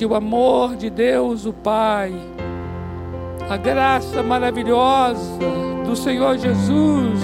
Que 0.00 0.06
o 0.06 0.14
amor 0.14 0.76
de 0.76 0.88
Deus, 0.88 1.44
o 1.44 1.52
Pai, 1.52 2.10
a 3.50 3.56
graça 3.58 4.22
maravilhosa 4.22 5.38
do 5.84 5.94
Senhor 5.94 6.38
Jesus 6.38 7.20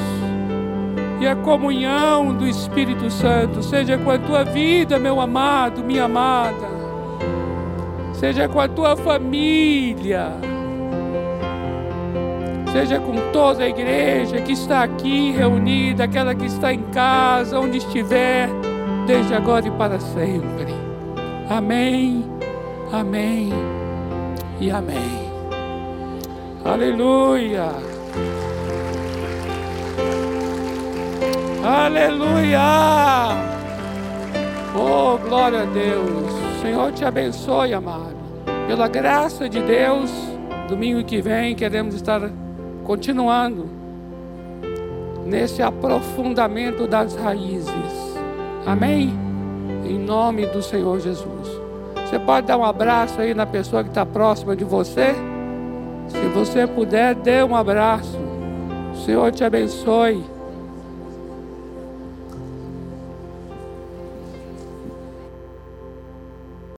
e 1.19 1.27
a 1.27 1.35
comunhão 1.37 2.37
do 2.37 2.47
Espírito 2.47 3.11
Santo 3.11 3.63
seja 3.63 3.97
com 3.97 4.11
a 4.11 4.19
tua 4.19 4.45
vida, 4.45 4.99
meu 4.99 5.23
amado, 5.23 5.83
minha 5.83 6.05
amada, 6.05 6.69
seja 8.13 8.47
com 8.47 8.61
a 8.61 8.69
tua 8.69 8.95
família. 8.95 10.33
Seja 12.73 13.01
com 13.01 13.33
toda 13.33 13.65
a 13.65 13.69
igreja 13.71 14.43
que 14.43 14.53
está 14.53 14.83
aqui 14.83 15.31
reunida, 15.31 16.05
aquela 16.05 16.35
que 16.35 16.45
está 16.45 16.75
em 16.75 16.83
casa, 16.91 17.59
onde 17.59 17.79
estiver, 17.79 18.51
desde 19.07 19.33
agora 19.33 19.67
e 19.67 19.71
para 19.71 19.99
sempre. 19.99 20.75
Amém, 21.49 22.36
amém 22.93 23.51
e 24.61 24.71
amém. 24.71 25.27
Aleluia. 26.65 27.71
Aleluia. 31.65 32.61
Oh, 34.75 35.19
glória 35.19 35.63
a 35.63 35.65
Deus. 35.65 36.33
Senhor 36.61 36.93
te 36.93 37.05
abençoe, 37.05 37.73
amado. 37.73 38.17
Pela 38.67 38.89
graça 38.89 39.49
de 39.49 39.61
Deus, 39.63 40.11
domingo 40.69 41.05
que 41.05 41.21
vem 41.21 41.55
queremos 41.55 41.95
estar 41.95 42.31
continuando 42.85 43.69
nesse 45.25 45.63
aprofundamento 45.63 46.87
das 46.87 47.17
raízes. 47.17 48.17
Amém? 48.65 49.13
Em 49.85 49.99
nome 49.99 50.47
do 50.47 50.63
Senhor 50.63 51.01
Jesus. 51.01 51.66
Você 52.07 52.21
pode 52.21 52.47
dar 52.47 52.57
um 52.57 52.65
abraço 52.65 53.21
aí 53.21 53.35
na 53.35 53.45
pessoa 53.45 53.83
que 53.83 53.89
está 53.89 54.07
próxima 54.07 54.55
de 54.55 54.63
você? 54.63 55.13
Se 56.07 56.29
você 56.33 56.65
puder, 56.65 57.17
dê 57.17 57.43
um 57.43 57.57
abraço. 57.57 58.17
O 58.93 58.97
Senhor 59.05 59.33
te 59.33 59.43
abençoe. 59.43 60.36